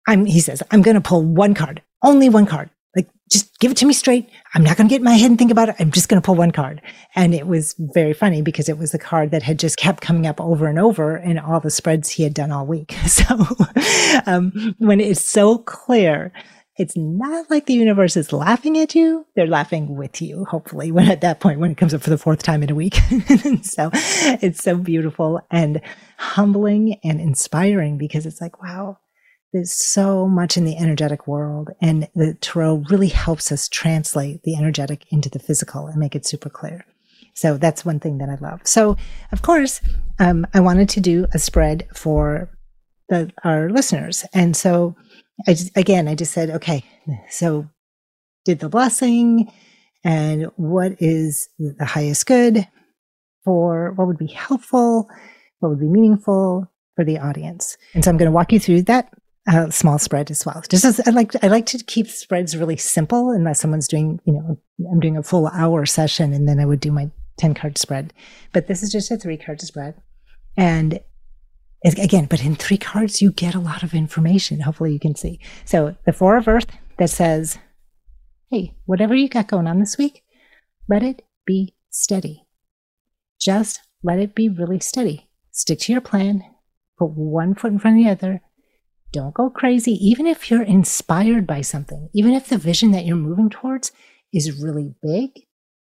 I'm, 0.06 0.26
he 0.26 0.40
says, 0.40 0.62
I'm 0.70 0.82
going 0.82 0.96
to 0.96 1.00
pull 1.00 1.22
one 1.22 1.54
card, 1.54 1.82
only 2.02 2.28
one 2.28 2.44
card. 2.44 2.68
Like, 2.94 3.08
just 3.30 3.58
give 3.58 3.70
it 3.70 3.78
to 3.78 3.86
me 3.86 3.94
straight. 3.94 4.28
I'm 4.54 4.62
not 4.62 4.76
going 4.76 4.88
to 4.88 4.92
get 4.92 5.00
in 5.00 5.04
my 5.04 5.14
head 5.14 5.30
and 5.30 5.38
think 5.38 5.50
about 5.50 5.70
it. 5.70 5.76
I'm 5.78 5.90
just 5.90 6.10
going 6.10 6.20
to 6.20 6.24
pull 6.24 6.34
one 6.34 6.50
card. 6.50 6.82
And 7.16 7.34
it 7.34 7.46
was 7.46 7.74
very 7.78 8.12
funny 8.12 8.42
because 8.42 8.68
it 8.68 8.76
was 8.76 8.92
the 8.92 8.98
card 8.98 9.30
that 9.30 9.42
had 9.42 9.58
just 9.58 9.78
kept 9.78 10.02
coming 10.02 10.26
up 10.26 10.40
over 10.40 10.66
and 10.66 10.78
over 10.78 11.16
in 11.16 11.38
all 11.38 11.60
the 11.60 11.70
spreads 11.70 12.10
he 12.10 12.22
had 12.22 12.34
done 12.34 12.52
all 12.52 12.66
week. 12.66 12.94
So, 13.06 13.46
um, 14.26 14.74
when 14.78 15.00
it's 15.00 15.22
so 15.22 15.58
clear 15.58 16.32
it's 16.76 16.96
not 16.96 17.48
like 17.50 17.66
the 17.66 17.74
universe 17.74 18.16
is 18.16 18.32
laughing 18.32 18.78
at 18.78 18.94
you. 18.94 19.26
They're 19.36 19.46
laughing 19.46 19.96
with 19.96 20.20
you, 20.20 20.44
hopefully, 20.44 20.90
when 20.90 21.08
at 21.08 21.20
that 21.20 21.40
point, 21.40 21.60
when 21.60 21.70
it 21.70 21.76
comes 21.76 21.94
up 21.94 22.02
for 22.02 22.10
the 22.10 22.18
fourth 22.18 22.42
time 22.42 22.62
in 22.62 22.70
a 22.70 22.74
week. 22.74 22.94
so 23.62 23.90
it's 23.92 24.62
so 24.62 24.76
beautiful 24.76 25.40
and 25.50 25.80
humbling 26.18 26.98
and 27.04 27.20
inspiring 27.20 27.96
because 27.96 28.26
it's 28.26 28.40
like, 28.40 28.60
wow, 28.60 28.98
there's 29.52 29.72
so 29.72 30.26
much 30.26 30.56
in 30.56 30.64
the 30.64 30.76
energetic 30.76 31.28
world. 31.28 31.70
And 31.80 32.08
the 32.16 32.34
tarot 32.40 32.84
really 32.90 33.08
helps 33.08 33.52
us 33.52 33.68
translate 33.68 34.42
the 34.42 34.56
energetic 34.56 35.04
into 35.12 35.28
the 35.28 35.38
physical 35.38 35.86
and 35.86 35.96
make 35.96 36.16
it 36.16 36.26
super 36.26 36.50
clear. 36.50 36.84
So 37.34 37.56
that's 37.56 37.84
one 37.84 38.00
thing 38.00 38.18
that 38.18 38.28
I 38.28 38.36
love. 38.36 38.60
So, 38.64 38.96
of 39.30 39.42
course, 39.42 39.80
um, 40.18 40.46
I 40.54 40.60
wanted 40.60 40.88
to 40.90 41.00
do 41.00 41.26
a 41.32 41.38
spread 41.38 41.86
for 41.94 42.50
the, 43.08 43.32
our 43.44 43.70
listeners. 43.70 44.24
And 44.32 44.56
so 44.56 44.96
I 45.46 45.54
just, 45.54 45.76
again, 45.76 46.08
I 46.08 46.14
just 46.14 46.32
said, 46.32 46.50
okay, 46.50 46.84
so 47.30 47.68
did 48.44 48.60
the 48.60 48.68
blessing 48.68 49.50
and 50.04 50.44
what 50.56 50.96
is 51.00 51.48
the 51.58 51.84
highest 51.84 52.26
good 52.26 52.68
for 53.44 53.92
what 53.92 54.06
would 54.06 54.18
be 54.18 54.26
helpful, 54.26 55.08
what 55.60 55.70
would 55.70 55.80
be 55.80 55.88
meaningful 55.88 56.70
for 56.94 57.04
the 57.04 57.18
audience. 57.18 57.76
And 57.94 58.04
so 58.04 58.10
I'm 58.10 58.16
going 58.16 58.30
to 58.30 58.34
walk 58.34 58.52
you 58.52 58.60
through 58.60 58.82
that 58.82 59.12
uh, 59.50 59.70
small 59.70 59.98
spread 59.98 60.30
as 60.30 60.46
well. 60.46 60.62
Just 60.68 60.84
as 60.84 61.00
I 61.06 61.10
like, 61.10 61.32
I 61.42 61.48
like 61.48 61.66
to 61.66 61.78
keep 61.78 62.08
spreads 62.08 62.56
really 62.56 62.76
simple 62.76 63.30
unless 63.30 63.60
someone's 63.60 63.88
doing, 63.88 64.20
you 64.24 64.32
know, 64.32 64.58
I'm 64.90 65.00
doing 65.00 65.16
a 65.16 65.22
full 65.22 65.48
hour 65.48 65.84
session 65.86 66.32
and 66.32 66.48
then 66.48 66.60
I 66.60 66.66
would 66.66 66.80
do 66.80 66.92
my 66.92 67.10
10 67.38 67.54
card 67.54 67.78
spread. 67.78 68.12
But 68.52 68.68
this 68.68 68.82
is 68.82 68.90
just 68.90 69.10
a 69.10 69.16
three 69.16 69.36
card 69.36 69.60
spread. 69.60 69.94
And 70.56 71.00
again, 71.84 72.26
but 72.26 72.42
in 72.44 72.56
three 72.56 72.78
cards, 72.78 73.20
you 73.20 73.30
get 73.30 73.54
a 73.54 73.60
lot 73.60 73.82
of 73.82 73.94
information. 73.94 74.60
Hopefully 74.60 74.92
you 74.92 75.00
can 75.00 75.14
see. 75.14 75.38
So 75.64 75.96
the 76.06 76.12
four 76.12 76.36
of 76.36 76.48
earth 76.48 76.66
that 76.98 77.10
says, 77.10 77.58
Hey, 78.50 78.74
whatever 78.86 79.14
you 79.14 79.28
got 79.28 79.48
going 79.48 79.66
on 79.66 79.80
this 79.80 79.98
week, 79.98 80.22
let 80.88 81.02
it 81.02 81.22
be 81.46 81.74
steady. 81.90 82.46
Just 83.40 83.80
let 84.02 84.18
it 84.18 84.34
be 84.34 84.48
really 84.48 84.80
steady. 84.80 85.28
Stick 85.50 85.80
to 85.80 85.92
your 85.92 86.00
plan. 86.00 86.42
Put 86.98 87.10
one 87.10 87.54
foot 87.54 87.72
in 87.72 87.78
front 87.78 87.98
of 87.98 88.04
the 88.04 88.10
other. 88.10 88.42
Don't 89.12 89.34
go 89.34 89.50
crazy. 89.50 89.92
Even 89.92 90.26
if 90.26 90.50
you're 90.50 90.62
inspired 90.62 91.46
by 91.46 91.60
something, 91.60 92.08
even 92.14 92.32
if 92.32 92.48
the 92.48 92.58
vision 92.58 92.90
that 92.92 93.04
you're 93.04 93.16
moving 93.16 93.50
towards 93.50 93.92
is 94.32 94.60
really 94.60 94.94
big, 95.02 95.30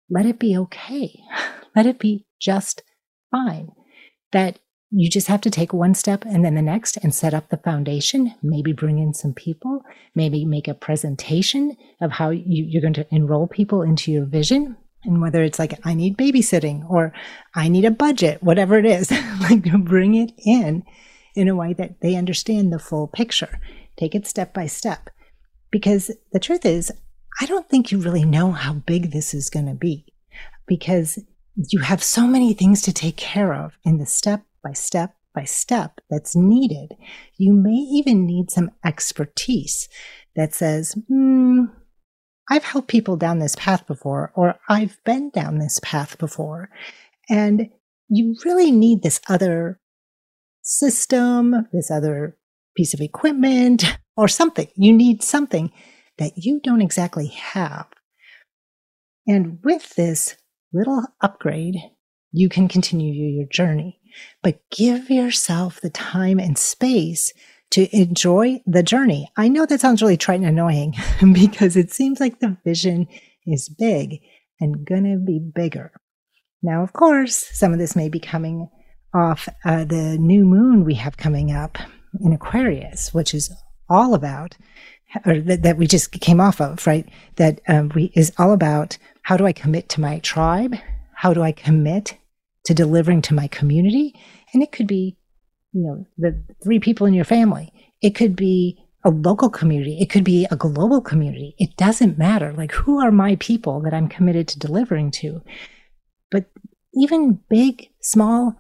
let 0.10 0.26
it 0.26 0.40
be 0.40 0.58
okay. 0.58 1.20
Let 1.76 1.88
it 1.88 1.98
be 1.98 2.28
just 2.40 2.84
fine. 3.32 3.72
That 4.32 4.60
you 4.96 5.10
just 5.10 5.28
have 5.28 5.42
to 5.42 5.50
take 5.50 5.74
one 5.74 5.96
step 5.96 6.24
and 6.24 6.46
then 6.46 6.54
the 6.54 6.62
next 6.62 6.98
and 6.98 7.16
set 7.16 7.34
up 7.34 7.50
the 7.50 7.58
foundation. 7.58 8.36
Maybe 8.44 8.74
bring 8.74 9.00
in 9.00 9.16
some 9.16 9.34
people, 9.34 9.84
maybe 10.14 10.46
make 10.46 10.68
a 10.68 10.76
presentation 10.76 11.76
of 12.00 12.12
how 12.12 12.30
you, 12.30 12.44
you're 12.46 12.82
going 12.82 12.94
to 12.94 13.08
enroll 13.10 13.48
people 13.48 13.82
into 13.82 14.12
your 14.12 14.26
vision. 14.26 14.78
And 15.04 15.20
whether 15.20 15.42
it's 15.42 15.58
like, 15.58 15.80
I 15.84 15.96
need 15.96 16.16
babysitting 16.16 16.88
or 16.88 17.12
I 17.56 17.70
need 17.70 17.86
a 17.86 17.92
budget, 17.92 18.44
whatever 18.44 18.78
it 18.78 18.86
is, 18.86 19.10
like 19.42 19.64
bring 19.84 20.14
it 20.14 20.32
in 20.38 20.84
in 21.34 21.48
a 21.48 21.56
way 21.56 21.74
that 21.74 22.02
they 22.02 22.16
understand 22.16 22.72
the 22.72 22.78
full 22.78 23.08
picture. 23.08 23.60
Take 23.98 24.14
it 24.14 24.28
step 24.28 24.54
by 24.54 24.68
step. 24.68 25.10
Because 25.72 26.12
the 26.32 26.40
truth 26.40 26.68
is, 26.68 26.92
I 27.42 27.48
don't 27.48 27.68
think 27.68 27.92
you 27.92 27.98
really 27.98 28.26
know 28.26 28.52
how 28.52 28.74
big 28.74 29.12
this 29.12 29.34
is 29.34 29.50
going 29.50 29.66
to 29.66 29.74
be 29.74 30.06
because 30.68 31.18
you 31.56 31.80
have 31.80 32.04
so 32.04 32.28
many 32.28 32.54
things 32.54 32.84
to 32.84 32.94
take 32.94 33.18
care 33.18 33.56
of 33.56 33.74
in 33.84 33.98
the 33.98 34.06
step 34.06 34.44
by 34.64 34.74
step 34.74 35.16
by 35.34 35.44
step 35.44 36.00
that's 36.10 36.36
needed. 36.36 36.94
You 37.38 37.54
may 37.54 37.72
even 37.72 38.26
need 38.26 38.52
some 38.52 38.72
expertise 38.86 39.90
that 40.36 40.54
says, 40.54 40.96
hmm, 41.08 41.66
I've 42.50 42.64
helped 42.64 42.88
people 42.88 43.18
down 43.18 43.40
this 43.40 43.56
path 43.56 43.88
before, 43.88 44.32
or 44.36 44.56
I've 44.70 44.98
been 45.06 45.30
down 45.30 45.58
this 45.58 45.80
path 45.82 46.18
before. 46.18 46.70
And 47.30 47.70
you 48.10 48.36
really 48.46 48.72
need 48.72 49.02
this 49.02 49.22
other 49.30 49.80
system, 50.62 51.68
this 51.72 51.90
other 51.90 52.38
piece 52.76 52.94
of 52.94 53.02
equipment, 53.02 53.98
or 54.18 54.28
something. 54.28 54.68
You 54.76 54.94
need 54.94 55.24
something 55.24 55.72
that 56.18 56.34
you 56.36 56.60
don't 56.64 56.82
exactly 56.82 57.28
have. 57.28 57.88
And 59.26 59.60
with 59.64 59.96
this 59.96 60.36
little 60.74 61.06
upgrade, 61.22 61.78
you 62.32 62.50
can 62.50 62.68
continue 62.68 63.14
your 63.14 63.48
journey, 63.48 64.00
but 64.42 64.62
give 64.70 65.10
yourself 65.10 65.82
the 65.82 65.90
time 65.90 66.40
and 66.40 66.58
space 66.58 67.34
to 67.72 67.96
enjoy 67.96 68.62
the 68.68 68.84
journey. 68.84 69.28
I 69.36 69.48
know 69.48 69.66
that 69.66 69.82
sounds 69.82 70.02
really 70.02 70.18
trite 70.18 70.40
and 70.40 70.48
annoying 70.48 70.96
because 71.34 71.76
it 71.76 71.92
seems 71.92 72.20
like 72.20 72.40
the 72.40 72.58
vision 72.64 73.08
is 73.48 73.68
big 73.68 74.22
and 74.60 74.86
gonna 74.86 75.18
be 75.18 75.40
bigger. 75.40 75.92
Now, 76.62 76.84
of 76.84 76.94
course, 76.94 77.36
some 77.36 77.74
of 77.74 77.80
this 77.80 77.96
may 77.96 78.10
be 78.10 78.20
coming 78.20 78.70
off 79.14 79.50
uh, 79.66 79.86
the 79.86 80.18
new 80.18 80.46
moon 80.46 80.86
we 80.86 80.94
have 80.96 81.18
coming 81.18 81.52
up 81.52 81.78
in 82.22 82.32
Aquarius, 82.32 83.14
which 83.14 83.34
is 83.34 83.52
all 83.90 84.14
about, 84.14 84.56
or 85.26 85.40
that, 85.40 85.64
that 85.64 85.78
we 85.78 85.88
just 85.88 86.12
came 86.12 86.40
off 86.40 86.62
of, 86.62 86.86
right? 86.88 87.08
That 87.36 87.60
um, 87.68 87.92
we 87.94 88.12
is 88.16 88.32
all 88.38 88.54
about 88.54 88.98
how 89.24 89.38
do 89.38 89.46
I 89.46 89.54
commit 89.54 89.90
to 89.90 90.02
my 90.02 90.20
tribe? 90.20 90.76
How 91.16 91.34
do 91.34 91.42
I 91.42 91.52
commit 91.52 92.18
to 92.66 92.74
delivering 92.74 93.22
to 93.24 93.34
my 93.34 93.48
community? 93.48 94.14
And 94.54 94.64
it 94.64 94.72
could 94.72 94.88
be, 94.88 95.18
you 95.72 95.84
know, 95.84 96.06
the 96.18 96.44
three 96.64 96.80
people 96.80 97.08
in 97.08 97.14
your 97.14 97.26
family. 97.26 97.72
It 98.02 98.16
could 98.16 98.36
be 98.36 98.80
a 99.04 99.10
local 99.10 99.50
community. 99.50 99.98
It 100.00 100.10
could 100.10 100.24
be 100.24 100.48
a 100.50 100.56
global 100.56 101.02
community. 101.02 101.56
It 101.58 101.76
doesn't 101.78 102.18
matter. 102.18 102.54
Like, 102.54 102.72
who 102.72 103.00
are 103.00 103.12
my 103.12 103.36
people 103.38 103.82
that 103.82 103.94
I'm 103.94 104.08
committed 104.08 104.48
to 104.50 104.60
delivering 104.60 105.12
to? 105.12 105.42
But 106.32 106.46
even 106.94 107.40
big, 107.50 107.90
small, 108.02 108.56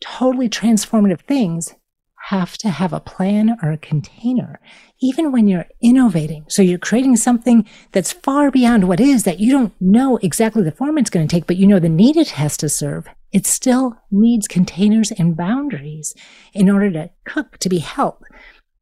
totally 0.00 0.48
transformative 0.48 1.20
things 1.20 1.74
have 2.28 2.56
to 2.56 2.70
have 2.70 2.92
a 2.92 3.00
plan 3.00 3.56
or 3.62 3.70
a 3.70 3.78
container, 3.78 4.58
even 5.00 5.30
when 5.30 5.46
you're 5.46 5.66
innovating. 5.82 6.44
So 6.48 6.62
you're 6.62 6.78
creating 6.78 7.16
something 7.16 7.68
that's 7.92 8.12
far 8.14 8.50
beyond 8.50 8.88
what 8.88 8.98
is 8.98 9.24
that 9.24 9.40
you 9.40 9.52
don't 9.52 9.74
know 9.78 10.16
exactly 10.22 10.62
the 10.62 10.72
form 10.72 10.96
it's 10.96 11.10
going 11.10 11.28
to 11.28 11.32
take, 11.34 11.46
but 11.46 11.56
you 11.56 11.66
know 11.66 11.78
the 11.78 11.88
need 11.90 12.16
it 12.16 12.30
has 12.30 12.56
to 12.58 12.68
serve. 12.70 13.08
It 13.34 13.46
still 13.46 13.96
needs 14.12 14.46
containers 14.46 15.10
and 15.10 15.36
boundaries 15.36 16.14
in 16.54 16.70
order 16.70 16.90
to 16.92 17.10
cook, 17.24 17.58
to 17.58 17.68
be 17.68 17.80
held. 17.80 18.24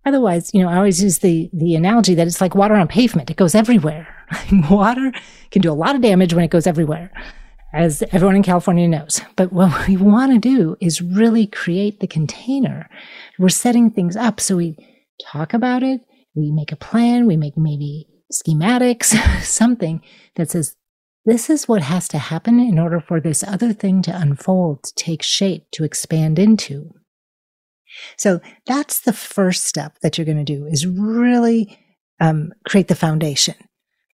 Otherwise, 0.04 0.52
you 0.52 0.62
know, 0.62 0.68
I 0.68 0.76
always 0.76 1.02
use 1.02 1.20
the, 1.20 1.48
the 1.54 1.74
analogy 1.74 2.14
that 2.14 2.26
it's 2.26 2.40
like 2.40 2.54
water 2.54 2.74
on 2.74 2.86
pavement. 2.86 3.30
It 3.30 3.36
goes 3.38 3.54
everywhere. 3.54 4.06
water 4.70 5.10
can 5.50 5.62
do 5.62 5.72
a 5.72 5.74
lot 5.74 5.96
of 5.96 6.02
damage 6.02 6.34
when 6.34 6.44
it 6.44 6.50
goes 6.50 6.66
everywhere 6.66 7.10
as 7.72 8.02
everyone 8.12 8.36
in 8.36 8.42
California 8.42 8.86
knows. 8.86 9.22
But 9.36 9.54
what 9.54 9.86
we 9.88 9.96
want 9.96 10.32
to 10.32 10.38
do 10.38 10.76
is 10.80 11.00
really 11.00 11.46
create 11.46 12.00
the 12.00 12.06
container. 12.06 12.90
We're 13.38 13.48
setting 13.48 13.90
things 13.90 14.16
up. 14.16 14.38
So 14.38 14.56
we 14.56 14.76
talk 15.32 15.54
about 15.54 15.82
it, 15.82 16.02
we 16.34 16.50
make 16.52 16.72
a 16.72 16.76
plan, 16.76 17.26
we 17.26 17.38
make 17.38 17.56
maybe 17.56 18.06
schematics, 18.30 19.14
something 19.42 20.02
that 20.36 20.50
says, 20.50 20.76
this 21.24 21.48
is 21.48 21.68
what 21.68 21.82
has 21.82 22.08
to 22.08 22.18
happen 22.18 22.58
in 22.58 22.78
order 22.78 23.00
for 23.00 23.20
this 23.20 23.42
other 23.42 23.72
thing 23.72 24.02
to 24.02 24.16
unfold, 24.16 24.82
to 24.84 24.94
take 24.96 25.22
shape, 25.22 25.66
to 25.72 25.84
expand 25.84 26.38
into. 26.38 26.90
So 28.16 28.40
that's 28.66 29.00
the 29.00 29.12
first 29.12 29.64
step 29.64 29.98
that 30.02 30.16
you're 30.16 30.24
going 30.24 30.44
to 30.44 30.44
do 30.44 30.66
is 30.66 30.86
really 30.86 31.78
um, 32.20 32.52
create 32.64 32.88
the 32.88 32.94
foundation 32.94 33.54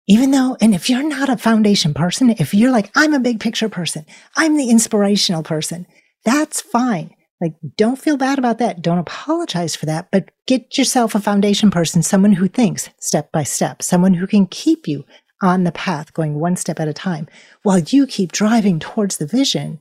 even 0.08 0.30
though, 0.30 0.56
and 0.60 0.74
if 0.74 0.88
you're 0.88 1.02
not 1.02 1.28
a 1.28 1.36
foundation 1.36 1.92
person, 1.92 2.30
if 2.30 2.54
you're 2.54 2.70
like, 2.70 2.90
I'm 2.94 3.12
a 3.12 3.20
big 3.20 3.40
picture 3.40 3.68
person, 3.68 4.06
I'm 4.36 4.56
the 4.56 4.70
inspirational 4.70 5.42
person, 5.42 5.86
that's 6.24 6.60
fine. 6.60 7.10
Like, 7.40 7.54
don't 7.76 8.00
feel 8.00 8.16
bad 8.16 8.38
about 8.38 8.58
that. 8.58 8.80
Don't 8.80 8.98
apologize 8.98 9.76
for 9.76 9.84
that, 9.86 10.08
but 10.10 10.30
get 10.46 10.78
yourself 10.78 11.14
a 11.14 11.20
foundation 11.20 11.70
person, 11.70 12.02
someone 12.02 12.32
who 12.32 12.48
thinks 12.48 12.88
step 12.98 13.30
by 13.30 13.42
step, 13.42 13.82
someone 13.82 14.14
who 14.14 14.26
can 14.26 14.46
keep 14.46 14.88
you 14.88 15.04
on 15.42 15.64
the 15.64 15.72
path 15.72 16.12
going 16.14 16.38
one 16.38 16.56
step 16.56 16.80
at 16.80 16.88
a 16.88 16.94
time 16.94 17.28
while 17.62 17.78
you 17.78 18.06
keep 18.06 18.32
driving 18.32 18.78
towards 18.78 19.18
the 19.18 19.26
vision. 19.26 19.78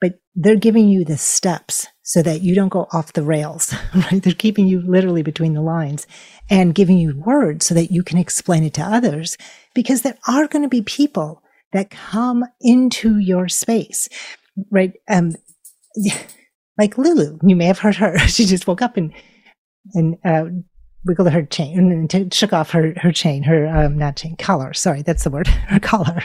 But 0.00 0.18
they're 0.34 0.56
giving 0.56 0.88
you 0.88 1.04
the 1.04 1.18
steps 1.18 1.86
so 2.02 2.22
that 2.22 2.40
you 2.40 2.54
don't 2.54 2.70
go 2.70 2.88
off 2.92 3.12
the 3.12 3.22
rails, 3.22 3.74
right? 3.94 4.22
They're 4.22 4.32
keeping 4.32 4.66
you 4.66 4.80
literally 4.80 5.22
between 5.22 5.54
the 5.54 5.60
lines 5.60 6.06
and 6.48 6.74
giving 6.74 6.98
you 6.98 7.16
words 7.16 7.66
so 7.66 7.74
that 7.74 7.92
you 7.92 8.02
can 8.02 8.18
explain 8.18 8.64
it 8.64 8.74
to 8.74 8.82
others 8.82 9.36
because 9.74 10.02
there 10.02 10.18
are 10.26 10.48
going 10.48 10.62
to 10.62 10.68
be 10.68 10.82
people 10.82 11.42
that 11.72 11.90
come 11.90 12.44
into 12.60 13.18
your 13.18 13.48
space, 13.48 14.08
right? 14.70 14.92
Um, 15.08 15.36
like 16.78 16.98
Lulu, 16.98 17.38
you 17.44 17.54
may 17.54 17.66
have 17.66 17.78
heard 17.78 17.96
her. 17.96 18.18
She 18.26 18.46
just 18.46 18.66
woke 18.66 18.82
up 18.82 18.96
and, 18.96 19.12
and, 19.94 20.16
uh, 20.24 20.46
wiggled 21.04 21.30
her 21.30 21.42
chain 21.42 21.92
and 22.12 22.34
shook 22.34 22.52
off 22.52 22.70
her, 22.70 22.92
her 22.96 23.12
chain, 23.12 23.42
her, 23.44 23.66
um, 23.68 23.96
not 23.96 24.16
chain, 24.16 24.36
collar. 24.36 24.72
Sorry, 24.74 25.02
that's 25.02 25.24
the 25.24 25.30
word, 25.30 25.46
her 25.68 25.80
collar. 25.80 26.22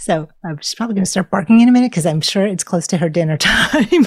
So 0.00 0.28
uh, 0.44 0.54
she's 0.60 0.76
probably 0.76 0.94
going 0.94 1.04
to 1.04 1.10
start 1.10 1.28
barking 1.28 1.60
in 1.60 1.68
a 1.68 1.72
minute 1.72 1.90
because 1.90 2.06
I'm 2.06 2.20
sure 2.20 2.46
it's 2.46 2.62
close 2.62 2.86
to 2.86 2.98
her 2.98 3.08
dinner 3.08 3.36
time. 3.38 4.06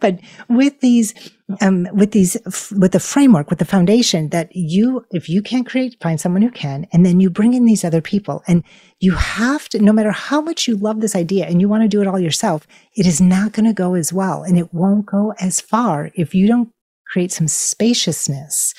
but 0.00 0.20
with 0.48 0.80
these, 0.80 1.14
um, 1.60 1.88
with 1.92 2.12
these, 2.12 2.36
with 2.76 2.92
the 2.92 3.00
framework, 3.00 3.50
with 3.50 3.58
the 3.58 3.64
foundation 3.64 4.28
that 4.28 4.50
you, 4.54 5.04
if 5.10 5.28
you 5.28 5.42
can't 5.42 5.66
create, 5.66 6.00
find 6.00 6.20
someone 6.20 6.42
who 6.42 6.50
can, 6.50 6.86
and 6.92 7.04
then 7.04 7.18
you 7.18 7.28
bring 7.28 7.54
in 7.54 7.66
these 7.66 7.84
other 7.84 8.00
people 8.00 8.44
and 8.46 8.62
you 9.00 9.14
have 9.14 9.68
to, 9.70 9.80
no 9.80 9.92
matter 9.92 10.12
how 10.12 10.40
much 10.40 10.68
you 10.68 10.76
love 10.76 11.00
this 11.00 11.16
idea 11.16 11.46
and 11.46 11.60
you 11.60 11.68
want 11.68 11.82
to 11.82 11.88
do 11.88 12.00
it 12.00 12.06
all 12.06 12.20
yourself, 12.20 12.66
it 12.94 13.04
is 13.04 13.20
not 13.20 13.52
going 13.52 13.66
to 13.66 13.74
go 13.74 13.94
as 13.94 14.12
well 14.12 14.44
and 14.44 14.56
it 14.56 14.72
won't 14.72 15.06
go 15.06 15.34
as 15.40 15.60
far 15.60 16.10
if 16.14 16.36
you 16.36 16.46
don't 16.46 16.70
create 17.08 17.32
some 17.32 17.48
spaciousness 17.48 18.74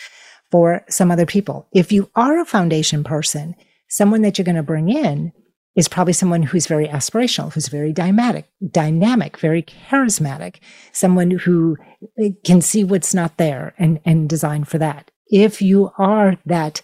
for 0.52 0.84
some 0.90 1.12
other 1.12 1.26
people. 1.26 1.68
If 1.74 1.92
you 1.92 2.10
are 2.16 2.40
a 2.40 2.46
foundation 2.46 3.04
person, 3.04 3.56
someone 3.90 4.22
that 4.22 4.38
you're 4.38 4.46
going 4.46 4.56
to 4.56 4.64
bring 4.64 4.90
in, 4.90 5.32
is 5.78 5.88
probably 5.88 6.12
someone 6.12 6.42
who's 6.42 6.66
very 6.66 6.88
aspirational, 6.88 7.54
who's 7.54 7.68
very 7.68 7.94
dynamic, 7.94 8.50
dynamic, 8.72 9.38
very 9.38 9.62
charismatic, 9.62 10.56
someone 10.92 11.30
who 11.30 11.78
eh, 12.20 12.32
can 12.44 12.62
see 12.62 12.84
what's 12.84 13.14
not 13.14 13.38
there 13.38 13.76
and, 13.78 14.00
and 14.04 14.28
design 14.28 14.64
for 14.64 14.80
that. 14.80 15.12
If 15.28 15.62
you 15.62 15.92
are 16.00 16.38
that 16.48 16.82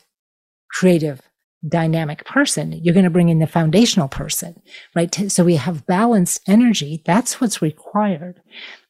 creative, 0.71 1.21
dynamic 1.67 2.23
person, 2.25 2.73
you're 2.83 2.93
going 2.93 3.03
to 3.03 3.09
bring 3.09 3.29
in 3.29 3.39
the 3.39 3.47
foundational 3.47 4.07
person, 4.07 4.61
right? 4.95 5.31
So 5.31 5.43
we 5.43 5.55
have 5.55 5.87
balanced 5.87 6.41
energy. 6.47 7.01
That's 7.05 7.41
what's 7.41 7.61
required. 7.61 8.41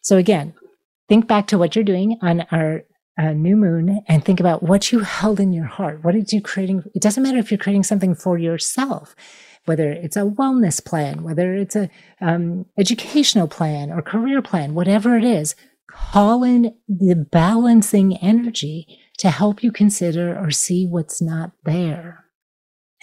So 0.02 0.18
again, 0.18 0.54
think 1.08 1.28
back 1.28 1.48
to 1.48 1.58
what 1.58 1.76
you're 1.76 1.86
doing 1.86 2.18
on 2.22 2.42
our 2.52 2.84
uh, 3.18 3.32
new 3.32 3.56
moon 3.56 4.02
and 4.08 4.24
think 4.24 4.40
about 4.40 4.64
what 4.64 4.92
you 4.92 5.00
held 5.00 5.40
in 5.40 5.54
your 5.54 5.66
heart. 5.66 6.04
What 6.04 6.14
did 6.14 6.32
you 6.32 6.42
creating? 6.42 6.84
It 6.96 7.02
doesn't 7.02 7.24
matter 7.24 7.38
if 7.38 7.52
you're 7.52 7.58
creating 7.58 7.84
something 7.84 8.16
for 8.16 8.38
yourself 8.38 9.16
whether 9.66 9.92
it's 9.92 10.18
a 10.18 10.22
wellness 10.22 10.84
plan, 10.84 11.24
whether 11.24 11.54
it's 11.54 11.76
a 11.76 11.90
um, 12.22 12.66
educational 12.78 13.48
plan 13.48 13.92
or 13.92 14.02
career 14.02 14.42
plan, 14.42 14.74
whatever 14.74 15.18
it 15.18 15.24
is, 15.24 15.56
call 15.90 16.44
in 16.44 16.76
the 16.88 17.16
balancing 17.16 18.18
energy 18.18 19.00
to 19.18 19.30
help 19.30 19.64
you 19.64 19.72
consider 19.72 20.38
or 20.38 20.52
see 20.52 20.86
what's 20.86 21.22
not 21.22 21.52
there. 21.64 22.26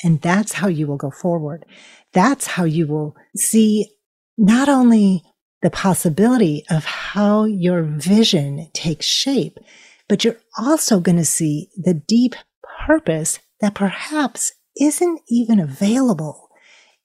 And 0.02 0.20
that's 0.20 0.54
how 0.54 0.68
you 0.68 0.86
will 0.86 0.96
go 0.96 1.10
forward. 1.10 1.64
That's 2.12 2.46
how 2.46 2.64
you 2.64 2.86
will 2.86 3.16
see 3.36 3.90
not 4.36 4.68
only 4.68 5.22
the 5.62 5.70
possibility 5.70 6.64
of 6.70 6.84
how 6.84 7.44
your 7.44 7.82
vision 7.82 8.70
takes 8.72 9.06
shape, 9.06 9.58
but 10.11 10.24
you're 10.24 10.40
also 10.58 10.98
going 10.98 11.18
to 11.18 11.24
see 11.24 11.68
the 11.76 11.94
deep 11.94 12.34
purpose 12.84 13.38
that 13.61 13.76
perhaps 13.76 14.52
isn't 14.76 15.20
even 15.28 15.61
available 15.61 16.48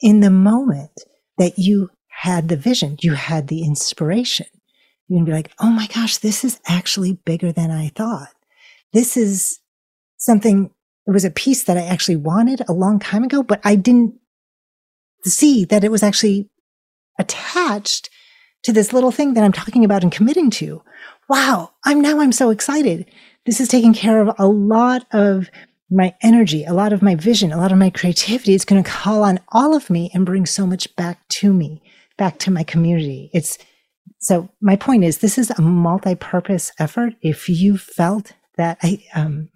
in 0.02 0.22
the 0.22 0.32
moment 0.32 1.04
that 1.38 1.60
you 1.60 1.92
had 2.10 2.50
the 2.50 2.58
vision, 2.58 2.98
you 3.02 3.14
had 3.14 3.48
the 3.48 3.64
inspiration. 3.64 4.48
you're 5.08 5.18
going 5.18 5.26
to 5.28 5.30
be 5.30 5.36
like, 5.36 5.52
oh 5.60 5.70
my 5.70 5.86
gosh, 5.86 6.18
this 6.18 6.44
is 6.44 6.60
actually 6.68 7.14
bigger 7.26 7.52
than 7.52 7.70
I 7.70 7.90
thought. 7.90 8.34
This 8.92 9.16
is 9.16 9.60
something, 10.18 10.72
it 11.06 11.12
was 11.12 11.26
a 11.26 11.30
piece 11.30 11.66
that 11.66 11.78
I 11.78 11.86
actually 11.86 12.16
wanted 12.16 12.64
a 12.68 12.74
long 12.74 12.98
time 12.98 13.24
ago, 13.24 13.44
but 13.44 13.62
I 13.64 13.76
didn't 13.76 14.16
see 15.24 15.64
that 15.66 15.84
it 15.84 15.92
was 15.92 16.02
actually 16.02 16.50
attached 17.20 18.10
to 18.64 18.74
this 18.74 18.92
little 18.92 19.12
thing 19.12 19.36
that 19.36 19.44
I'm 19.44 19.52
talking 19.52 19.86
about 19.86 20.02
and 20.02 20.12
committing 20.12 20.50
to. 20.52 20.82
Wow. 21.28 21.72
I'm 21.84 22.02
now 22.02 22.20
I'm 22.20 22.32
so 22.32 22.50
excited. 22.50 23.10
This 23.46 23.60
is 23.60 23.68
taking 23.68 23.94
care 23.94 24.22
of 24.22 24.36
a 24.38 24.48
lot 24.48 25.06
of 25.12 25.50
my 25.90 26.16
energy, 26.22 26.64
a 26.64 26.74
lot 26.74 26.94
of 26.94 27.02
my 27.02 27.16
vision, 27.16 27.52
a 27.52 27.58
lot 27.58 27.72
of 27.72 27.78
my 27.78 27.90
creativity. 27.90 28.56
It's 28.56 28.66
going 28.66 28.84
to 28.84 28.90
call 28.90 29.24
on 29.24 29.40
all 29.50 29.76
of 29.76 29.90
me 29.90 30.10
and 30.14 30.26
bring 30.26 30.46
so 30.46 30.66
much 30.66 30.94
back 30.96 31.28
to 31.30 31.54
me, 31.54 31.82
back 32.18 32.40
to 32.40 32.52
my 32.52 32.64
community. 32.64 33.30
It's 33.34 33.58
so 34.20 34.50
my 34.62 34.76
point 34.76 35.04
is 35.04 35.20
this 35.20 35.38
is 35.38 35.52
a 35.52 35.62
multi-purpose 35.62 36.72
effort. 36.80 37.14
If 37.22 37.48
you 37.48 37.78
felt 37.78 38.32
that 38.58 38.80
I, 38.82 39.04
um, 39.14 39.50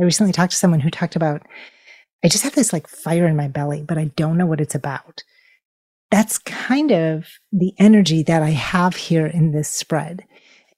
I 0.00 0.04
recently 0.04 0.32
talked 0.32 0.52
to 0.52 0.58
someone 0.58 0.80
who 0.80 0.90
talked 0.90 1.16
about, 1.16 1.42
I 2.24 2.28
just 2.28 2.44
have 2.44 2.54
this 2.54 2.72
like 2.72 2.86
fire 2.86 3.26
in 3.26 3.36
my 3.36 3.48
belly, 3.48 3.82
but 3.82 3.98
I 3.98 4.04
don't 4.16 4.38
know 4.38 4.46
what 4.46 4.60
it's 4.60 4.76
about. 4.76 5.24
That's 6.10 6.38
kind 6.38 6.92
of 6.92 7.26
the 7.50 7.72
energy 7.78 8.22
that 8.24 8.42
I 8.42 8.50
have 8.50 8.94
here 8.94 9.26
in 9.26 9.52
this 9.52 9.68
spread. 9.68 10.24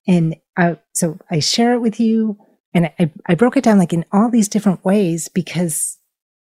And 0.06 0.36
I, 0.56 0.78
so 0.92 1.18
I 1.30 1.40
share 1.40 1.74
it 1.74 1.80
with 1.80 1.98
you 1.98 2.38
and 2.72 2.90
I, 2.98 3.12
I 3.26 3.34
broke 3.34 3.56
it 3.56 3.64
down 3.64 3.78
like 3.78 3.92
in 3.92 4.04
all 4.12 4.30
these 4.30 4.48
different 4.48 4.84
ways 4.84 5.28
because 5.28 5.98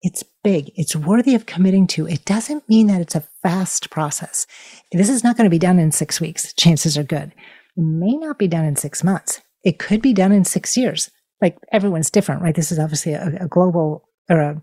it's 0.01 0.23
big. 0.43 0.71
It's 0.75 0.95
worthy 0.95 1.35
of 1.35 1.45
committing 1.45 1.87
to. 1.87 2.07
It 2.07 2.25
doesn't 2.25 2.69
mean 2.69 2.87
that 2.87 3.01
it's 3.01 3.15
a 3.15 3.27
fast 3.43 3.89
process. 3.89 4.45
This 4.91 5.09
is 5.09 5.23
not 5.23 5.35
going 5.35 5.45
to 5.45 5.53
be 5.53 5.59
done 5.59 5.79
in 5.79 5.91
six 5.91 6.21
weeks. 6.21 6.53
Chances 6.53 6.97
are 6.97 7.03
good. 7.03 7.33
It 7.75 7.81
may 7.81 8.15
not 8.15 8.37
be 8.37 8.47
done 8.47 8.65
in 8.65 8.75
six 8.75 9.03
months. 9.03 9.41
It 9.63 9.79
could 9.79 10.01
be 10.01 10.13
done 10.13 10.31
in 10.31 10.45
six 10.45 10.77
years. 10.77 11.09
Like 11.41 11.57
everyone's 11.71 12.09
different, 12.09 12.41
right? 12.41 12.55
This 12.55 12.71
is 12.71 12.79
obviously 12.79 13.13
a, 13.13 13.37
a 13.41 13.47
global 13.47 14.07
or 14.29 14.39
a 14.39 14.61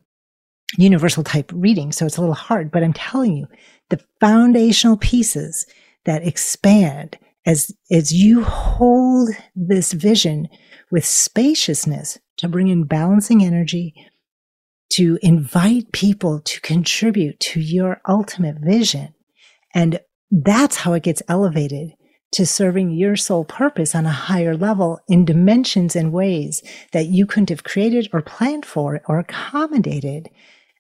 universal 0.79 1.23
type 1.23 1.51
reading. 1.55 1.93
So 1.93 2.07
it's 2.07 2.17
a 2.17 2.21
little 2.21 2.35
hard, 2.35 2.71
but 2.71 2.83
I'm 2.83 2.93
telling 2.93 3.37
you 3.37 3.47
the 3.91 4.01
foundational 4.21 4.97
pieces 4.97 5.67
that 6.05 6.27
expand 6.27 7.19
as, 7.47 7.73
as 7.91 8.13
you 8.13 8.43
hold 8.43 9.31
this 9.55 9.93
vision 9.93 10.49
with 10.91 11.05
spaciousness 11.05 12.19
to 12.39 12.49
bring 12.49 12.69
in 12.69 12.85
balancing 12.85 13.43
energy, 13.43 13.95
to 14.91 15.19
invite 15.23 15.93
people 15.93 16.41
to 16.41 16.61
contribute 16.61 17.39
to 17.41 17.61
your 17.61 18.01
ultimate 18.09 18.57
vision. 18.61 19.15
And 19.75 20.01
that's 20.31 20.77
how 20.77 20.93
it 20.93 21.03
gets 21.03 21.23
elevated 21.29 21.93
to 22.33 22.45
serving 22.45 22.91
your 22.91 23.17
soul 23.17 23.45
purpose 23.45 23.95
on 23.95 24.05
a 24.07 24.11
higher 24.11 24.57
level 24.57 25.01
in 25.09 25.25
dimensions 25.25 25.95
and 25.95 26.13
ways 26.13 26.63
that 26.93 27.07
you 27.07 27.27
couldn't 27.27 27.51
have 27.51 27.65
created 27.65 28.09
or 28.13 28.21
planned 28.21 28.67
for 28.67 29.01
or 29.07 29.19
accommodated 29.19 30.29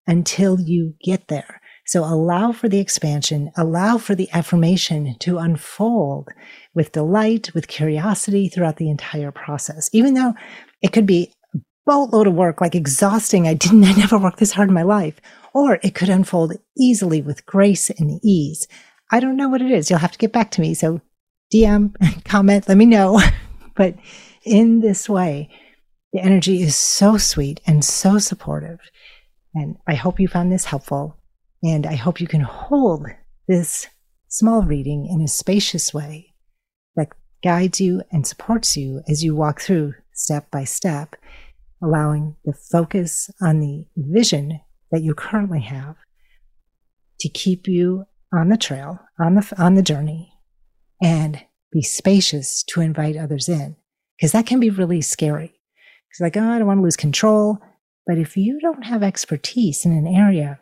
until 0.07 0.61
you 0.61 0.95
get 1.03 1.29
there. 1.29 1.61
So 1.87 2.05
allow 2.05 2.51
for 2.51 2.69
the 2.69 2.81
expansion, 2.81 3.53
allow 3.57 3.97
for 3.97 4.17
the 4.17 4.29
affirmation 4.33 5.15
to 5.21 5.39
unfold 5.39 6.29
with 6.75 6.91
delight, 6.91 7.55
with 7.55 7.69
curiosity 7.69 8.49
throughout 8.49 8.77
the 8.77 8.91
entire 8.91 9.31
process. 9.31 9.89
Even 9.93 10.15
though 10.15 10.35
it 10.83 10.93
could 10.93 11.07
be 11.07 11.33
a 11.55 11.59
boatload 11.87 12.27
of 12.27 12.35
work, 12.35 12.61
like 12.61 12.75
exhausting. 12.75 13.47
I 13.47 13.55
didn't, 13.55 13.85
I 13.85 13.93
never 13.93 14.19
worked 14.19 14.39
this 14.39 14.53
hard 14.53 14.69
in 14.69 14.75
my 14.75 14.83
life. 14.83 15.21
Or 15.55 15.79
it 15.83 15.95
could 15.95 16.09
unfold 16.09 16.55
easily 16.77 17.23
with 17.23 17.47
grace 17.47 17.89
and 17.89 18.21
ease. 18.23 18.67
I 19.13 19.21
don't 19.21 19.37
know 19.37 19.49
what 19.49 19.63
it 19.63 19.71
is. 19.71 19.89
You'll 19.89 20.01
have 20.01 20.13
to 20.13 20.19
get 20.19 20.33
back 20.33 20.51
to 20.53 20.61
me. 20.61 20.75
So 20.75 21.01
DM, 21.55 21.95
comment, 22.25 22.69
let 22.69 22.77
me 22.77 22.87
know. 22.87 23.21
but 23.77 23.95
in 24.45 24.81
this 24.81 25.09
way, 25.09 25.51
the 26.13 26.21
energy 26.21 26.63
is 26.63 26.75
so 26.75 27.17
sweet 27.17 27.61
and 27.65 27.85
so 27.85 28.19
supportive. 28.19 28.81
And 29.55 29.77
I 29.87 29.95
hope 29.95 30.19
you 30.19 30.27
found 30.27 30.51
this 30.51 30.65
helpful. 30.65 31.17
And 31.67 31.85
I 31.85 31.97
hope 31.97 32.21
you 32.21 32.29
can 32.29 32.43
hold 32.43 33.07
this 33.49 33.89
small 34.29 34.63
reading 34.63 35.09
in 35.11 35.21
a 35.21 35.27
spacious 35.27 35.93
way 35.93 36.33
that 36.95 37.09
guides 37.43 37.81
you 37.81 38.03
and 38.13 38.25
supports 38.25 38.77
you 38.77 39.03
as 39.09 39.25
you 39.25 39.35
walk 39.35 39.61
through 39.61 39.95
step 40.13 40.49
by 40.53 40.63
step, 40.63 41.17
allowing 41.83 42.37
the 42.45 42.53
focus 42.53 43.29
on 43.43 43.59
the 43.59 43.85
vision 43.97 44.61
that 44.93 45.03
you 45.03 45.13
currently 45.13 45.59
have 45.59 45.97
to 47.19 47.29
keep 47.29 47.67
you 47.67 48.05
on 48.33 48.49
the 48.49 48.57
trail, 48.57 49.01
on 49.19 49.35
the, 49.35 49.55
on 49.59 49.75
the 49.75 49.83
journey, 49.83 50.33
and 51.03 51.43
be 51.73 51.83
spacious 51.83 52.63
to 52.63 52.81
invite 52.81 53.17
others 53.17 53.49
in. 53.49 53.75
Because 54.17 54.31
that 54.31 54.47
can 54.47 54.61
be 54.61 54.71
really 54.71 55.01
scary. 55.01 55.53
Because, 56.09 56.21
like, 56.21 56.37
oh, 56.37 56.49
I 56.49 56.59
don't 56.59 56.69
want 56.69 56.79
to 56.79 56.85
lose 56.85 56.97
control. 56.97 57.59
But 58.07 58.19
if 58.19 58.37
you 58.37 58.61
don't 58.61 58.85
have 58.85 59.03
expertise 59.03 59.85
in 59.85 59.91
an 59.91 60.07
area 60.07 60.61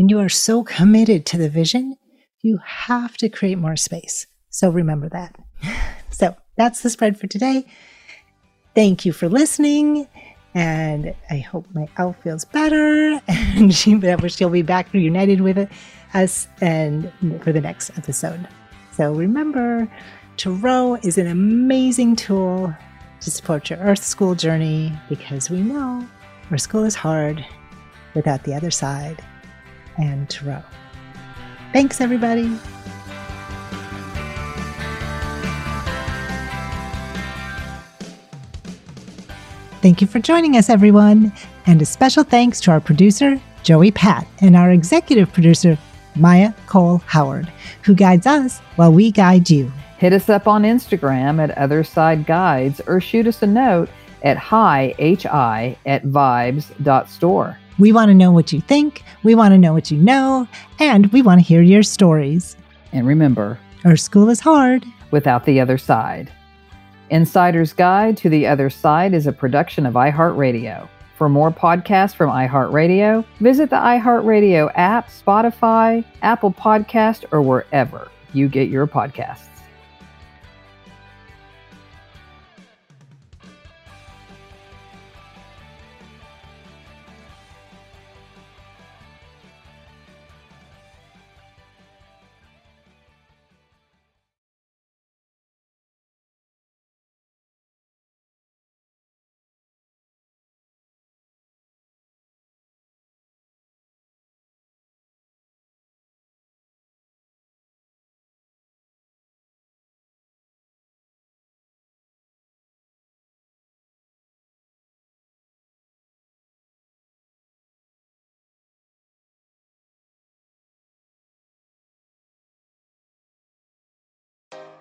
and 0.00 0.10
you 0.10 0.18
are 0.18 0.30
so 0.30 0.64
committed 0.64 1.26
to 1.26 1.36
the 1.36 1.50
vision, 1.50 1.94
you 2.40 2.58
have 2.64 3.18
to 3.18 3.28
create 3.28 3.58
more 3.58 3.76
space. 3.76 4.26
So 4.48 4.70
remember 4.70 5.08
that. 5.10 5.36
So 6.12 6.36
that's 6.58 6.82
the 6.82 6.90
spread 6.90 7.18
for 7.18 7.26
today. 7.28 7.64
Thank 8.74 9.06
you 9.06 9.12
for 9.12 9.26
listening. 9.26 10.06
And 10.54 11.14
I 11.30 11.38
hope 11.38 11.66
my 11.72 11.86
elf 11.96 12.22
feels 12.22 12.44
better 12.44 13.22
and 13.28 13.74
she, 13.80 13.98
she'll 14.28 14.50
be 14.50 14.60
back 14.60 14.92
reunited 14.92 15.40
with 15.40 15.70
us 16.12 16.48
and 16.60 17.10
for 17.42 17.52
the 17.52 17.60
next 17.60 17.90
episode. 17.96 18.46
So 18.92 19.14
remember, 19.14 19.90
Tarot 20.36 20.96
is 20.96 21.16
an 21.16 21.26
amazing 21.26 22.16
tool 22.16 22.74
to 23.20 23.30
support 23.30 23.70
your 23.70 23.78
Earth 23.78 24.04
School 24.04 24.34
journey 24.34 24.92
because 25.08 25.48
we 25.48 25.62
know 25.62 26.06
Earth 26.50 26.62
School 26.62 26.84
is 26.84 26.96
hard 26.96 27.46
without 28.14 28.42
the 28.44 28.52
other 28.52 28.70
side 28.70 29.22
and 30.00 30.28
Tarot. 30.28 30.62
Thanks, 31.72 32.00
everybody. 32.00 32.48
Thank 39.82 40.02
you 40.02 40.06
for 40.06 40.18
joining 40.18 40.56
us, 40.56 40.68
everyone. 40.68 41.32
And 41.66 41.80
a 41.80 41.86
special 41.86 42.22
thanks 42.22 42.60
to 42.62 42.70
our 42.70 42.80
producer, 42.80 43.40
Joey 43.62 43.90
Pat, 43.90 44.26
and 44.40 44.56
our 44.56 44.72
executive 44.72 45.32
producer, 45.32 45.78
Maya 46.16 46.52
Cole 46.66 46.98
Howard, 47.06 47.50
who 47.82 47.94
guides 47.94 48.26
us 48.26 48.58
while 48.76 48.92
we 48.92 49.10
guide 49.10 49.48
you. 49.48 49.72
Hit 49.98 50.12
us 50.12 50.28
up 50.28 50.46
on 50.46 50.62
Instagram 50.62 51.42
at 51.42 51.56
Other 51.56 51.84
Side 51.84 52.26
Guides 52.26 52.80
or 52.86 53.00
shoot 53.00 53.26
us 53.26 53.42
a 53.42 53.46
note 53.46 53.88
at 54.22 54.36
hi, 54.36 54.94
hi 54.98 55.78
at 55.86 56.04
vibes.store. 56.04 57.59
We 57.80 57.92
want 57.92 58.10
to 58.10 58.14
know 58.14 58.30
what 58.30 58.52
you 58.52 58.60
think, 58.60 59.02
we 59.22 59.34
want 59.34 59.52
to 59.52 59.58
know 59.58 59.72
what 59.72 59.90
you 59.90 59.96
know, 59.96 60.46
and 60.78 61.10
we 61.12 61.22
want 61.22 61.40
to 61.40 61.46
hear 61.46 61.62
your 61.62 61.82
stories. 61.82 62.54
And 62.92 63.06
remember, 63.06 63.58
Earth 63.86 64.00
School 64.00 64.28
is 64.28 64.38
hard 64.38 64.84
without 65.10 65.46
the 65.46 65.60
other 65.60 65.78
side. 65.78 66.30
Insider's 67.08 67.72
Guide 67.72 68.18
to 68.18 68.28
the 68.28 68.46
Other 68.46 68.68
Side 68.68 69.14
is 69.14 69.26
a 69.26 69.32
production 69.32 69.86
of 69.86 69.94
iHeartRadio. 69.94 70.90
For 71.16 71.30
more 71.30 71.50
podcasts 71.50 72.14
from 72.14 72.28
iHeartRadio, 72.28 73.24
visit 73.40 73.70
the 73.70 73.76
iHeartRadio 73.76 74.70
app, 74.74 75.08
Spotify, 75.08 76.04
Apple 76.20 76.52
Podcast, 76.52 77.24
or 77.32 77.40
wherever 77.40 78.10
you 78.34 78.48
get 78.48 78.68
your 78.68 78.86
podcasts. 78.86 79.49